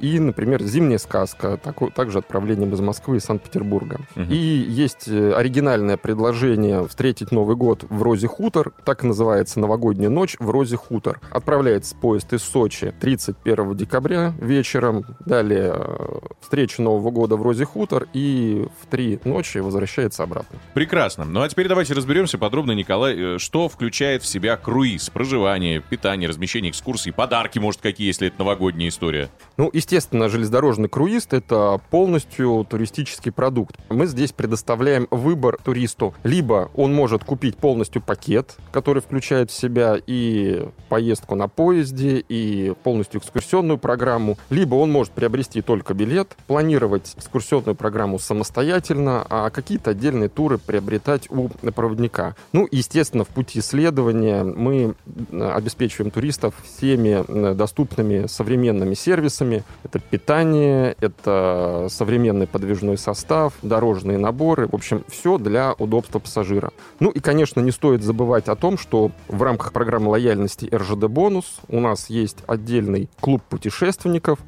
[0.03, 4.01] И, например, «Зимняя сказка», тако- также отправлением из Москвы и Санкт-Петербурга.
[4.17, 8.73] И есть э, оригинальное предложение встретить Новый год в Розе Хутор.
[8.85, 11.21] Так называется «Новогодняя ночь в Розе Хутор».
[11.31, 15.05] Отправляется поезд из Сочи 31 декабря вечером.
[15.25, 18.09] Далее э, встреча Нового года в Розе Хутор.
[18.13, 20.59] И в три ночи возвращается обратно.
[20.75, 21.25] Прекрасно.
[21.25, 26.29] Ну а теперь давайте разберемся подробно, Николай, э, что включает в себя круиз, проживание, питание,
[26.29, 29.31] размещение экскурсий, подарки, может, какие, если это новогодняя история.
[29.57, 33.77] Ну, естественно, железнодорожный круиз— это полностью туристический продукт.
[33.91, 36.15] Мы здесь предоставляем выбор туристу.
[36.25, 42.75] Либо он может купить полностью пакет, который включает в себя и поездку на поезде, и
[42.83, 44.39] полностью экскурсионную программу.
[44.51, 51.31] Либо он может приобрести только билет, планировать экскурсионную программу самостоятельно, а какие-то отдельные туры приобретать
[51.31, 52.35] у проводника.
[52.53, 54.95] Ну, естественно, в пути исследования мы
[55.31, 59.65] э, обеспечиваем туристов всеми э, доступными современными сервисами.
[59.85, 64.69] Это питание, это современный подвижной состав, дорожные наборы.
[64.69, 66.71] В общем, все для удобства пассажира.
[67.01, 71.61] Ну и, конечно, не стоит забывать о том, что в рамках программы лояльности РЖД «Бонус»
[71.69, 74.39] у нас есть отдельный клуб путешественников,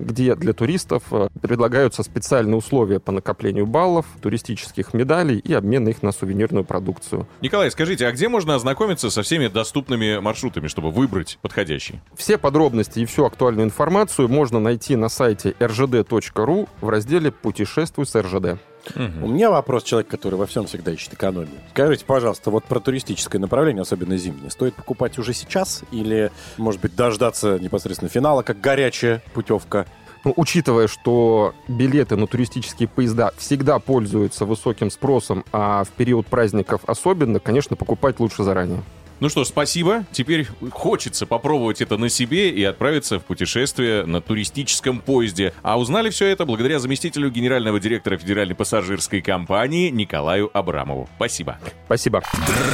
[0.00, 6.02] где для туристов э, предлагаются специальные условия по накоплению баллов, туристических медалей и обмен их
[6.02, 7.26] на сувенирную продукцию.
[7.40, 12.00] Николай, скажите, а где можно ознакомиться со всеми доступными маршрутами, чтобы выбрать подходящий?
[12.16, 18.20] Все подробности и всю актуальную информацию можно найти на сайте rgd.ru в разделе «Путешествуй с
[18.20, 18.58] РЖД».
[18.94, 21.60] У меня вопрос человек, который во всем всегда ищет экономию.
[21.70, 26.94] Скажите, пожалуйста, вот про туристическое направление, особенно зимнее, стоит покупать уже сейчас или, может быть,
[26.94, 29.86] дождаться непосредственно финала, как горячая путевка?
[30.24, 36.82] Ну, учитывая, что билеты на туристические поезда всегда пользуются высоким спросом, а в период праздников
[36.86, 38.82] особенно, конечно, покупать лучше заранее.
[39.20, 40.04] Ну что ж, спасибо.
[40.12, 45.52] Теперь хочется попробовать это на себе и отправиться в путешествие на туристическом поезде.
[45.62, 51.08] А узнали все это благодаря заместителю генерального директора Федеральной пассажирской компании Николаю Абрамову.
[51.16, 51.58] Спасибо.
[51.84, 52.22] Спасибо.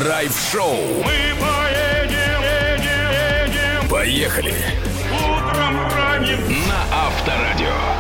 [0.04, 0.76] Драйв-шоу.
[1.04, 2.42] Мы поедем,
[2.78, 3.88] едем, едем.
[3.90, 4.54] Поехали.
[5.12, 6.38] Утром ранним.
[6.68, 7.95] На Авторадио.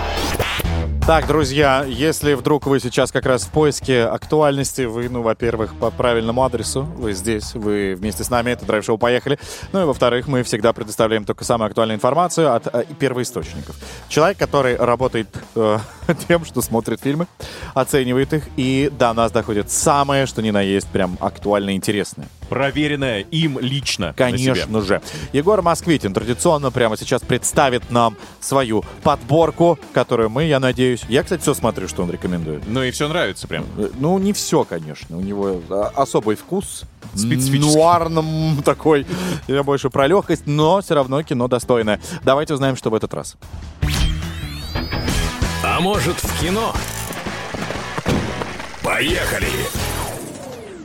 [1.06, 5.92] Так, друзья, если вдруг вы сейчас как раз в поиске актуальности, вы, ну, во-первых, по
[5.92, 9.38] правильному адресу, вы здесь, вы вместе с нами, это драйв-шоу «Поехали».
[9.70, 13.76] Ну и, во-вторых, мы всегда предоставляем только самую актуальную информацию от э, первоисточников.
[14.08, 15.78] Человек, который работает э,
[16.26, 17.28] тем, что смотрит фильмы,
[17.72, 22.26] оценивает их, и до нас доходит самое, что ни на есть, прям актуально интересное.
[22.48, 24.06] Проверенное им лично.
[24.06, 24.46] на себе.
[24.46, 25.02] Конечно же.
[25.32, 31.02] Егор Москвитин традиционно прямо сейчас представит нам свою подборку, которую мы, я надеюсь...
[31.08, 32.62] Я, кстати, все смотрю, что он рекомендует.
[32.66, 33.64] Ну и все нравится прям.
[33.76, 35.16] Э, Ну, не все, конечно.
[35.16, 36.84] У него а, особый вкус.
[37.14, 37.76] Специфический.
[37.76, 39.06] Нуарным такой.
[39.48, 42.00] Я больше про легкость, но все равно кино достойное.
[42.24, 43.36] Давайте узнаем, что в этот раз.
[45.64, 46.72] А может в кино?
[48.82, 49.48] Поехали.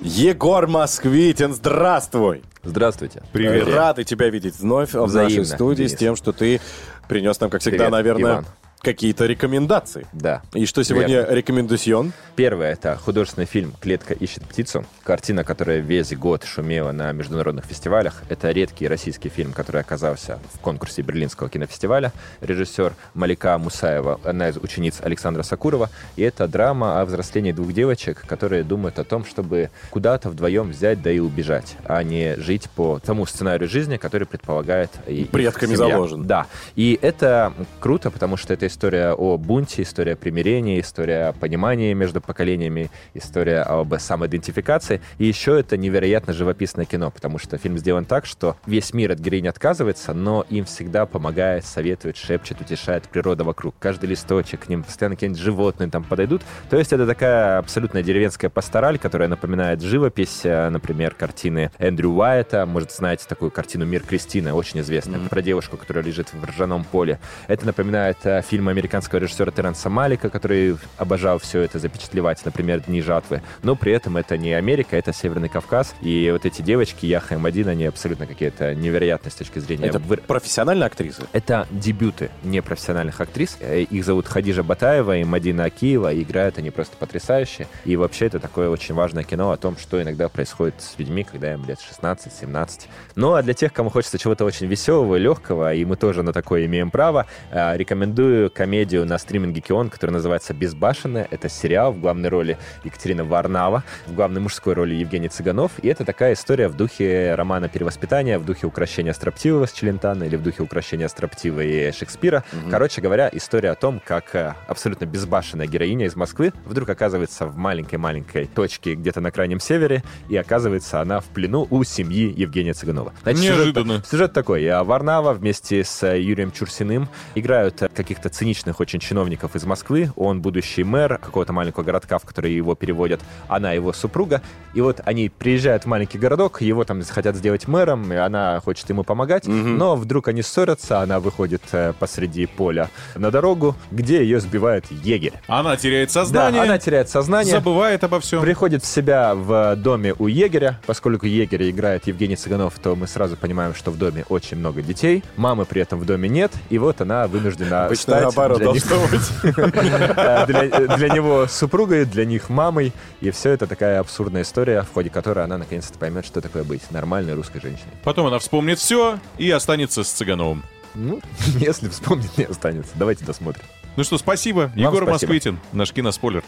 [0.02, 2.44] Егор Москвитин, здравствуй!
[2.64, 3.22] Здравствуйте.
[3.34, 6.00] Рады тебя видеть вновь в Взаимно, нашей студии с Денис.
[6.00, 6.60] тем, что ты
[7.08, 8.46] принес нам, как всегда, Привет, наверное, Иван.
[8.82, 10.08] Какие-то рекомендации.
[10.12, 10.42] Да.
[10.56, 11.36] И что сегодня Верно.
[11.36, 12.14] рекомендацион?
[12.36, 14.86] Первое— это художественный фильм «Клетка ищет птицу».
[15.04, 18.24] Картина, которая весь год шумела на международных фестивалях.
[18.30, 22.12] Это редкий российский фильм, который оказался в конкурсе Берлинского кинофестиваля.
[22.42, 25.92] Режиссер Малика Мусаева, одна из учениц Александра Сакурова.
[26.16, 31.04] И это драма о взрослении двух девочек, которые думают о том, чтобы куда-то вдвоем взять,
[31.04, 34.90] да и убежать, а не жить по тому сценарию жизни, который предполагает
[35.32, 36.26] Предками заложен.
[36.26, 36.48] Да.
[36.76, 42.22] И это круто, потому что это история о бунте, история примирения, история о понимании между
[42.22, 45.02] поколениями, история об самоидентификации.
[45.18, 49.20] И еще это невероятно живописное кино, потому что фильм сделан так, что весь мир от
[49.20, 53.76] героини отказывается, но им всегда помогает, советует, шепчет, утешает природа вокруг.
[53.80, 56.42] Каждый листочек, к ним постоянно какие-нибудь животные там подойдут.
[56.70, 62.66] То есть это такая абсолютно деревенская пастораль, которая напоминает живопись, э, например, картины Эндрю Уайта.
[62.66, 67.20] Может, знаете такую картину «Мир Кристины», очень известная, про девушку, которая лежит в ржаном поле.
[67.48, 73.02] Это напоминает э, фильм американского режиссера Теренса Малика, который обожал все это запечатлевать, например, «Дни
[73.02, 73.42] жатвы».
[73.64, 75.96] Но при этом это не Америка, это Северный Кавказ.
[76.02, 79.88] И вот эти девочки, Яха и Мадин, они абсолютно какие-то невероятные с точки зрения...
[79.88, 81.24] Это выр- профессиональные актрисы?
[81.34, 83.58] это дебюты непрофессиональных актрис.
[83.62, 86.14] Э, Их зовут Хадижа Батаева и Мадина Акиева.
[86.14, 87.66] И играют они просто потрясающе.
[87.84, 91.54] И вообще это такое очень важное кино о том, что иногда происходит с людьми, когда
[91.54, 92.82] им лет 16-17.
[93.16, 96.32] Ну а для тех, кому хочется чего-то очень веселого и легкого, и мы тоже на
[96.32, 101.28] такое имеем право, э, рекомендую комедию на стриминге Кион, которая называется «Безбашенная».
[101.32, 105.72] Это сериал в главной роли Екатерина Варнава, в главной мужской роли Евгений Цыганов.
[105.82, 110.36] И это такая история в духе романа «Перевоспитание», в духе украшения Строптивого с Челентана или
[110.36, 112.44] в духе украшения Строптива и Шекспира.
[112.70, 117.58] Короче говоря, история о том, как э, абсолютно безбашенная героиня из Москвы вдруг оказывается в
[117.58, 123.14] маленькой-маленькой точке где-то на крайнем севере, и оказывается она в плену у семьи Евгения Цыганова.
[123.24, 124.04] Значит, сюжет- Неожиданно.
[124.04, 124.68] Сюжет такой.
[124.68, 130.12] а Варнава вместе с э, Юрием Чурсиным играют э, каких-то циничных очень чиновников из Москвы.
[130.16, 133.22] Он будущий мэр какого-то маленького городка, в который его переводят.
[133.48, 134.42] Она его супруга.
[134.74, 138.90] И вот они приезжают в маленький городок, его там хотят сделать мэром, и она хочет
[138.90, 139.46] ему помогать.
[139.46, 145.34] Но вдруг они ссорятся, она выходит э, посреди поля на дорогу, где ее сбивает егерь.
[145.46, 146.62] Она теряет сознание.
[146.62, 147.54] Да, она теряет сознание.
[147.54, 148.42] Забывает обо всем.
[148.42, 150.80] Приходит в себя в доме у егеря.
[150.88, 155.24] Поскольку егеря играет Евгений Цыганов, то мы сразу понимаем, что в доме очень много детей.
[155.36, 156.52] Мамы при этом в доме нет.
[156.72, 159.22] И вот она вынуждена Обычно наоборот для них- должно быть.
[159.44, 162.94] э, для, для него супругой, для них мамой.
[163.22, 166.90] И все это такая абсурдная история, в ходе которой она наконец-то поймет, что такое быть
[166.92, 167.92] нормальной русской женщиной.
[168.04, 170.64] Потом она вспомнит все и останется с Цыгановым.
[170.94, 171.22] Ну,
[171.58, 172.92] если вспомнить, не останется.
[172.96, 173.64] Давайте досмотрим.
[173.98, 174.72] Ну что, спасибо.
[174.76, 175.12] Егор спасибо.
[175.12, 176.44] Москвитин, наш киноспойлер.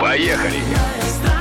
[0.00, 1.37] Поехали!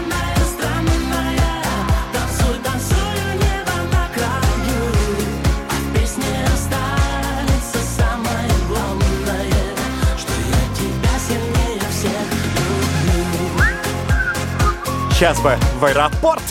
[15.18, 16.44] Сейчас бы в аэропорт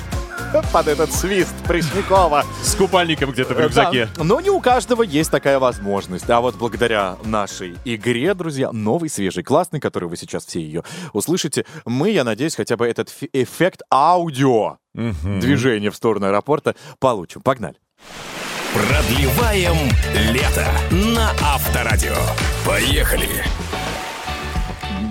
[0.73, 2.43] под этот свист Преснякова.
[2.65, 4.09] С купальником где-то в рюкзаке.
[4.17, 4.25] Да.
[4.25, 6.29] Но не у каждого есть такая возможность.
[6.29, 11.65] А вот благодаря нашей игре, друзья, новый, свежий, классный, который вы сейчас все ее услышите,
[11.85, 17.43] мы, я надеюсь, хотя бы этот эффект аудио движения в сторону аэропорта получим.
[17.43, 17.77] Погнали.
[18.75, 19.77] Продлеваем
[20.33, 22.17] лето на Авторадио.
[22.67, 23.45] Поехали!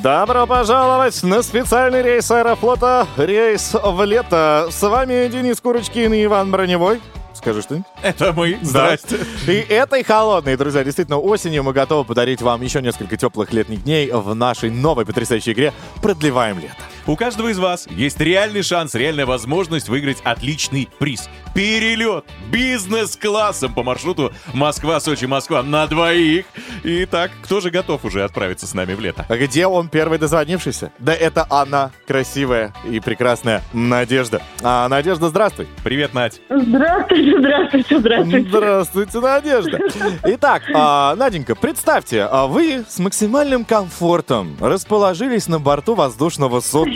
[0.02, 4.68] Добро пожаловать на специальный рейс Аэрофлота «Рейс в лето».
[4.70, 7.02] С вами Денис Курочкин и Иван Броневой.
[7.34, 7.88] Скажи что-нибудь.
[8.02, 8.58] Это мы.
[8.62, 9.18] Здрасте.
[9.48, 14.12] И этой холодной, друзья, действительно, осенью мы готовы подарить вам еще несколько теплых летних дней
[14.12, 16.76] в нашей новой потрясающей игре «Продлеваем лето».
[17.08, 21.30] У каждого из вас есть реальный шанс, реальная возможность выиграть отличный приз.
[21.54, 26.48] Перелет бизнес-классом по маршруту Москва-Сочи-Москва на двоих.
[26.84, 29.24] Итак, кто же готов уже отправиться с нами в лето?
[29.30, 30.92] А Где он первый дозвонившийся?
[30.98, 34.42] Да это она, красивая и прекрасная Надежда.
[34.64, 35.68] А, Надежда, здравствуй.
[35.84, 36.42] Привет, Надь.
[36.50, 38.50] Здравствуйте, здравствуйте, здравствуйте.
[38.50, 39.80] Здравствуйте, Надежда.
[40.24, 46.95] Итак, а, Наденька, представьте, а вы с максимальным комфортом расположились на борту воздушного судна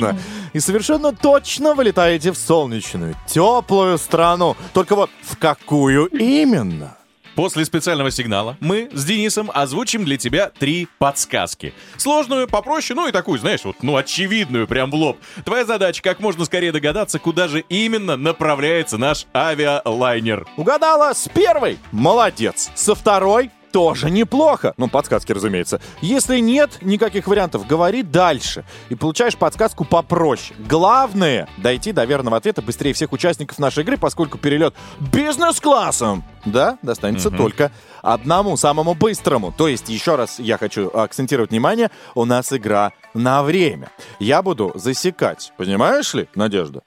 [0.54, 4.56] и совершенно точно вылетаете в солнечную, теплую страну.
[4.74, 6.96] Только вот в какую именно?
[7.40, 11.74] После специального сигнала мы с Денисом озвучим для тебя три подсказки.
[11.96, 15.18] Сложную, попроще, ну и такую, знаешь, вот, ну, очевидную, прям в лоб.
[15.46, 20.48] Твоя задача как можно скорее догадаться, куда же именно направляется наш авиалайнер.
[20.58, 21.80] Угадала с первой?
[21.94, 22.72] Молодец.
[22.76, 23.52] Со второй?
[23.72, 24.74] Тоже неплохо.
[24.78, 25.82] Ну, подсказки, разумеется.
[26.02, 28.64] Если нет никаких вариантов, говори дальше.
[28.90, 30.60] И получаешь подсказку попроще.
[30.68, 37.30] Главное— дойти до верного ответа быстрее всех участников нашей игры, поскольку перелет бизнес-классом, да, достанется
[37.32, 39.54] только одному, самому быстрому.
[39.56, 43.90] То есть, еще раз я хочу акцентировать внимание, у нас игра на время.
[44.20, 46.82] Я буду засекать, понимаешь ли, Надежда?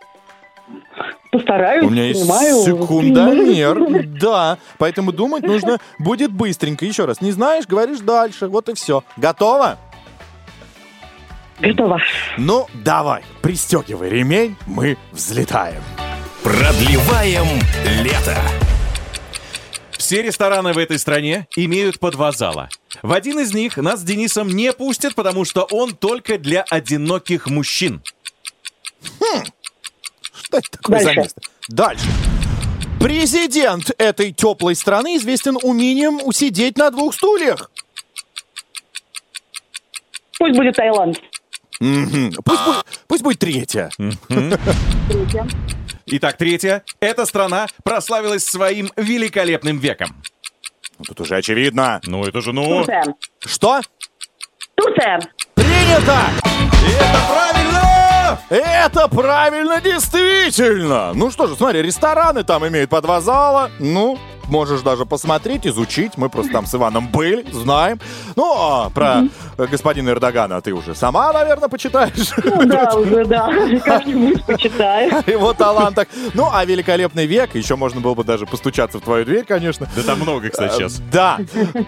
[1.30, 2.64] Постараюсь, У меня есть понимаю.
[2.64, 4.58] секундомер, да.
[4.78, 6.84] Поэтому думать нужно будет быстренько.
[6.84, 8.48] Еще раз, не знаешь, говоришь дальше.
[8.48, 9.02] Вот и все.
[9.16, 9.78] Готово?
[11.58, 12.00] Готово.
[12.38, 15.82] Ну, давай, пристегивай ремень, мы взлетаем.
[16.42, 17.46] Продлеваем
[18.02, 18.36] лето.
[19.92, 22.68] Все рестораны в этой стране имеют по два зала.
[23.02, 27.46] В один из них нас с Денисом не пустят, потому что он только для одиноких
[27.46, 28.02] мужчин.
[29.20, 29.44] Хм,
[30.52, 31.20] что это такое за Дальше.
[31.20, 31.40] место?
[31.68, 32.06] Дальше.
[33.00, 37.70] Президент этой теплой страны известен умением усидеть на двух стульях.
[40.38, 41.20] Пусть будет Таиланд.
[41.80, 42.32] Мгм.
[42.44, 43.90] Пусть, будет, пусть будет третья.
[46.06, 46.84] Итак, третье.
[47.00, 50.22] Эта страна прославилась своим великолепным веком.
[50.98, 52.00] Ну, Тут уже очевидно.
[52.04, 52.64] Ну, это же ну...
[52.64, 53.04] Турция.
[53.40, 53.80] Что?
[54.76, 55.20] Турция.
[55.54, 56.18] Принято!
[56.98, 58.01] Это правильно!
[58.48, 61.12] Это правильно, действительно!
[61.14, 63.70] Ну что же, смотри, рестораны там имеют по два зала.
[63.78, 64.18] Ну,
[64.52, 66.12] можешь даже посмотреть, изучить.
[66.16, 67.98] Мы просто там с Иваном были, знаем.
[68.36, 69.22] Ну, а про
[69.56, 72.30] э, господина Эрдогана ты уже сама, наверное, почитаешь.
[72.44, 73.50] Ну да, уже, да.
[73.84, 75.22] Как-нибудь почитаю.
[75.26, 76.06] Его талантах.
[76.34, 79.88] Ну, а великолепный век, еще можно было бы даже постучаться в твою дверь, конечно.
[79.96, 81.00] Да там много, кстати, Э, сейчас.
[81.10, 81.38] Да.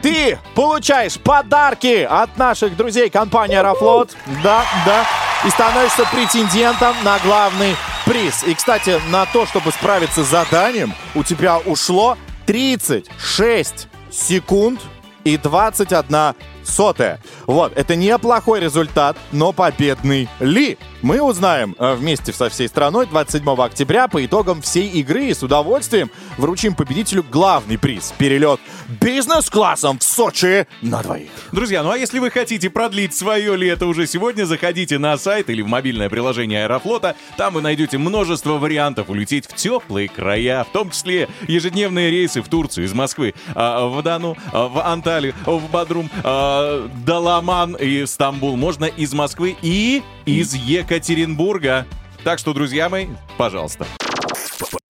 [0.02, 4.16] Ты получаешь подарки от наших друзей компании Аэрофлот.
[4.42, 5.04] Да, да.
[5.44, 8.42] И становишься претендентом на главный приз.
[8.44, 12.16] И, кстати, на то, чтобы справиться с заданием, у тебя ушло
[12.47, 14.80] 36 секунд
[15.24, 16.34] и 21
[16.64, 17.20] сотая.
[17.46, 20.78] Вот, это неплохой результат, но победный ли?
[21.04, 25.42] Мы узнаем э, вместе со всей страной 27 октября по итогам всей игры и с
[25.42, 28.14] удовольствием вручим победителю главный приз.
[28.16, 28.58] Перелет
[28.88, 31.28] бизнес-классом в Сочи на двоих.
[31.52, 35.60] Друзья, ну а если вы хотите продлить свое лето уже сегодня, заходите на сайт или
[35.60, 37.16] в мобильное приложение Аэрофлота.
[37.36, 42.48] Там вы найдете множество вариантов улететь в теплые края, в том числе ежедневные рейсы в
[42.48, 46.10] Турцию из Москвы, а, в Дану, а, в Анталию, в Бадрум,
[46.55, 48.57] а, Даламан и Стамбул.
[48.57, 51.86] Можно из Москвы и из Екатеринбурга.
[52.22, 53.86] Так что, друзья мои, пожалуйста.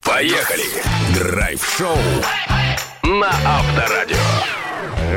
[0.03, 0.65] Поехали!
[1.15, 1.97] Драйв-шоу
[3.03, 4.17] на Авторадио.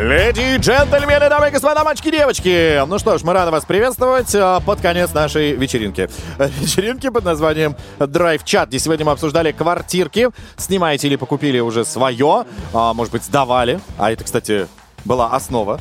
[0.01, 2.85] Леди и джентльмены, дамы и господа, мальчики и девочки.
[2.85, 6.09] Ну что ж, мы рады вас приветствовать а, под конец нашей вечеринки.
[6.61, 10.29] Вечеринки под названием Драйв Чат, где сегодня мы обсуждали квартирки.
[10.55, 13.79] Снимаете или покупили уже свое, а, может быть, сдавали.
[13.97, 14.67] А это, кстати,
[15.03, 15.79] была основа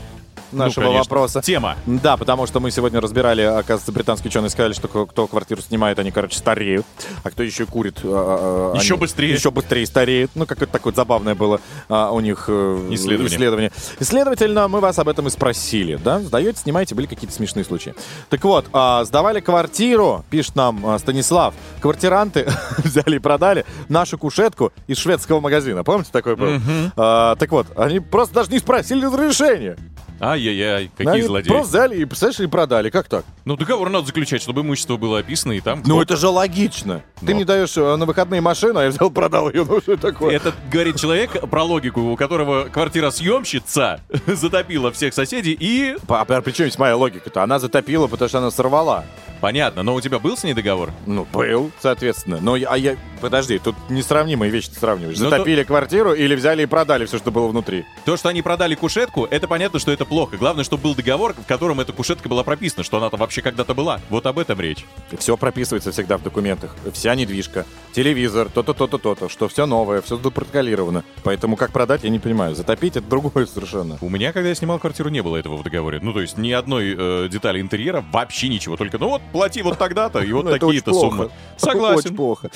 [0.53, 0.99] нашего Ну, конечно.
[0.99, 1.42] вопроса.
[1.42, 1.76] Тема.
[1.86, 6.11] Да, потому что мы сегодня разбирали, оказывается, британские ученые сказали, что кто, квартиру снимает, они,
[6.11, 6.86] короче, стареют.
[7.24, 7.99] А кто еще курит...
[8.05, 9.32] а, а, Еще они быстрее.
[9.32, 10.30] Еще быстрее стареет.
[10.34, 13.28] Ну, какое-то такое забавное было а, у них э, Исследование.
[13.28, 13.72] исследование.
[14.01, 16.20] Следовательно, мы вас об этом и спросили, да?
[16.20, 17.94] Сдаете, снимаете, были какие-то смешные случаи.
[18.30, 21.55] Так вот, а, сдавали квартиру, пишет нам а, Станислав.
[21.80, 25.84] Квартиранты взяли и продали нашу кушетку из шведского магазина.
[25.84, 26.51] Помните, такой был?
[26.51, 26.92] Мгм.
[26.97, 29.76] А, так вот, они просто даже не спросили разрешения.
[30.20, 31.48] Ай-яй-яй, какие Они злодеи.
[31.48, 32.90] Просто взяли и, представляешь, и продали.
[32.90, 33.24] Как так?
[33.44, 35.82] Ну, договор надо заключать, чтобы имущество было описано, и там...
[35.84, 37.02] Ну, это же логично.
[37.20, 37.34] Ты Но.
[37.34, 39.64] мне даешь э, на выходные машину, а я взял, продал ее.
[39.64, 40.34] Ну, что такое?
[40.34, 45.96] Это говорит человек про логику, у которого квартира съемщица затопила всех соседей и...
[46.08, 47.42] А при чем здесь моя логика-то?
[47.42, 49.04] Она затопила, потому что она сорвала.
[49.40, 50.90] Понятно, но у тебя был с ней договор?
[51.04, 52.38] Ну, был, соответственно.
[52.40, 52.96] Но я, а я...
[53.26, 55.18] Подожди, тут несравнимые вещи ты сравниваешь.
[55.18, 57.84] Ну, Затопили квартиру или взяли и продали все, что было внутри?
[58.04, 60.36] То, что они продали кушетку, это понятно, что это плохо.
[60.36, 64.00] Главное, чтобы был договор, в котором эта кушетка была прописана, что она-то вообще когда-то была.
[64.10, 64.84] Вот об этом речь.
[65.10, 66.76] И все прописывается всегда в документах.
[66.92, 71.02] Вся недвижка, телевизор, то-то, то-то, то-то, что все новое, все запротоколировано.
[71.24, 72.54] Поэтому как продать, я не понимаю.
[72.54, 73.98] Затопить— это другое совершенно.
[74.00, 75.98] У меня, когда я снимал квартиру, не было этого в договоре.
[76.00, 78.76] Ну, то есть ни одной э, детали интерьера, вообще ничего.
[78.76, 81.30] Только, ну вот, плати вот тогда-то, и вот Ну, такие-то суммы.
[81.56, 81.98] Согласен.
[81.98, 82.50] Очень плохо.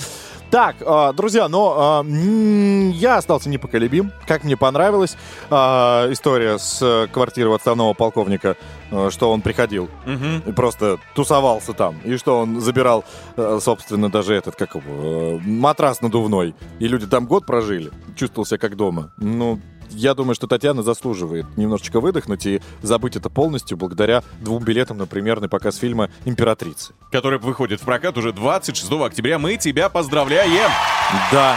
[0.50, 4.10] Так, а, друзья, но а, я остался непоколебим.
[4.26, 5.16] Как мне понравилась
[5.48, 8.56] а, история с э, квартиры отставного полковника,
[8.90, 10.42] э, что он приходил Мгм.
[10.46, 11.98] и просто тусовался там.
[12.04, 13.04] И что он забирал,
[13.36, 16.56] э, собственно, даже этот, как его, матрас надувной.
[16.80, 17.92] И люди там год прожили.
[18.16, 19.12] Чувствовал себя как дома.
[19.18, 19.60] Ну,
[19.90, 25.06] я думаю, что Татьяна заслуживает немножечко выдохнуть и забыть это полностью благодаря двум билетам на
[25.06, 26.92] премьерный показ фильма «Императрица».
[27.10, 29.38] Который выходит в прокат уже 26 октября.
[29.38, 30.70] Мы тебя поздравляем!
[31.32, 31.56] Да,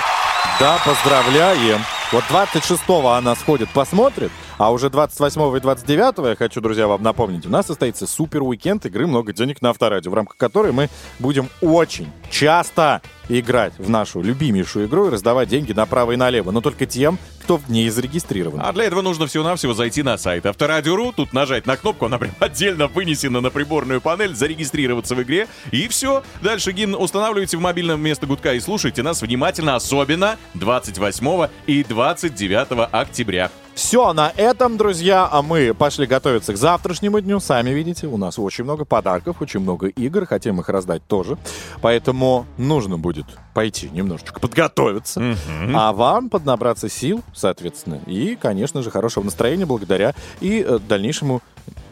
[0.60, 1.82] да, поздравляем.
[2.12, 4.32] Вот 26-го она сходит, посмотрит,
[4.64, 8.86] А уже 28 и 29, я хочу, друзья, вам напомнить, у нас состоится супер уикенд
[8.86, 10.88] игры «Много денег» на Авторадио, в рамках которой мы
[11.20, 16.62] будем очень часто играть в нашу любимейшую игру и раздавать деньги направо и налево, но
[16.62, 18.62] только тем, кто в ней зарегистрирован.
[18.64, 22.32] А для этого нужно всего-навсего зайти на сайт Авторадио.ру, тут нажать на кнопку, она прям
[22.40, 26.24] отдельно вынесена на приборную панель, зарегистрироваться в игре, и все.
[26.42, 32.88] Дальше гимн устанавливаете в мобильном место гудка и слушайте нас внимательно, особенно 28 и 29
[32.94, 33.52] октября.
[33.76, 37.40] Все на этом, друзья, а мы пошли готовиться к завтрашнему дню.
[37.40, 41.38] Сами видите, у нас очень много подарков, очень много игр, хотим их раздать тоже.
[41.82, 45.36] Поэтому нужно будет пойти немножечко подготовиться,
[45.74, 51.42] а вам поднабраться сил, соответственно, и, конечно же, хорошего настроения благодаря и э, дальнейшему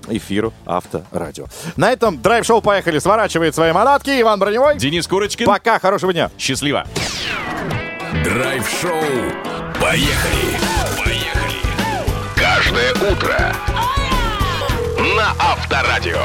[0.07, 1.45] эфиру Авторадио.
[1.75, 4.09] На этом драйв-шоу «Поехали» сворачивает свои манатки.
[4.21, 4.77] Иван Броневой.
[4.77, 5.45] Денис Курочкин.
[5.45, 6.31] Пока, хорошего дня.
[6.37, 6.85] Счастливо.
[8.23, 8.91] Драйв-шоу.
[9.79, 11.00] Поехали.
[12.53, 13.55] Каждое утро
[15.15, 16.21] на Авторадио.